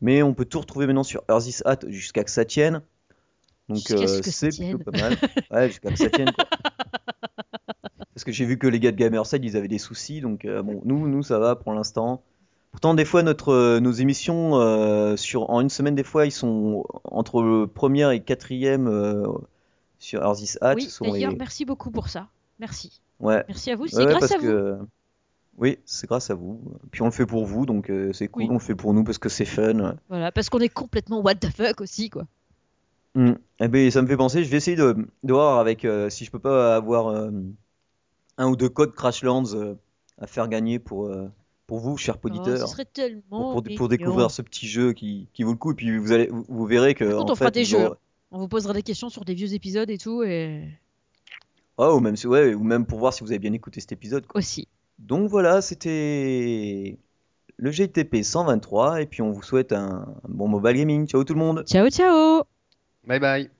[0.01, 2.83] mais on peut tout retrouver maintenant sur Earthis Hat jusqu'à que ça tienne.
[3.68, 5.16] Donc euh, que ça c'est plutôt pas mal.
[5.53, 6.33] Ouais, jusqu'à que ça tienne.
[6.33, 6.45] Quoi.
[8.12, 10.20] Parce que j'ai vu que les gars de Gamerside, ils avaient des soucis.
[10.20, 12.25] Donc euh, bon, nous, nous, ça va pour l'instant.
[12.73, 16.33] Pourtant, des fois, notre, euh, nos émissions euh, sur en une semaine, des fois, ils
[16.33, 18.91] sont entre le première et quatrième
[20.01, 20.75] sur Earthis Hat.
[20.75, 22.27] oui, d'ailleurs, les- merci beaucoup pour ça.
[22.59, 23.01] Merci.
[23.20, 23.45] Ouais.
[23.47, 24.43] Merci à vous, c'est Ouais, grâce à vous.
[24.43, 24.79] que
[25.59, 26.61] oui, c'est grâce à vous.
[26.90, 28.42] Puis on le fait pour vous, donc euh, c'est cool.
[28.44, 28.48] Oui.
[28.50, 29.96] On le fait pour nous parce que c'est fun.
[30.09, 32.26] Voilà, parce qu'on est complètement what the fuck aussi, quoi.
[33.14, 33.32] Hmm.
[33.61, 36.24] Eh ben, ça me fait penser, je vais essayer de, de voir avec euh, si
[36.24, 37.30] je peux pas avoir euh,
[38.38, 39.76] un ou deux codes Crashlands
[40.18, 41.14] à faire gagner pour,
[41.66, 44.92] pour vous, chers Oh, auditeurs, ce serait tellement pour, pour, pour découvrir ce petit jeu
[44.94, 45.72] qui, qui vaut le coup.
[45.72, 47.05] Et puis vous, allez, vous, vous verrez que.
[47.05, 47.86] Par contre, en on fera des jeux.
[47.86, 47.96] aurez-
[48.30, 50.66] On vous posera des questions sur des vieux épisodes et tout, et
[51.76, 54.26] Oh, ou même, ouais, ou même pour voir si vous avez bien écouté cet épisode.
[54.26, 54.38] quoi.
[54.38, 54.68] aussi.
[54.99, 56.99] Donc voilà, c'était
[57.57, 59.03] le GTP 123.
[59.03, 61.07] Et puis on vous souhaite un, un bon mobile gaming.
[61.07, 61.64] Ciao tout le monde!
[61.66, 62.45] Ciao, ciao
[63.05, 63.51] Bye bye.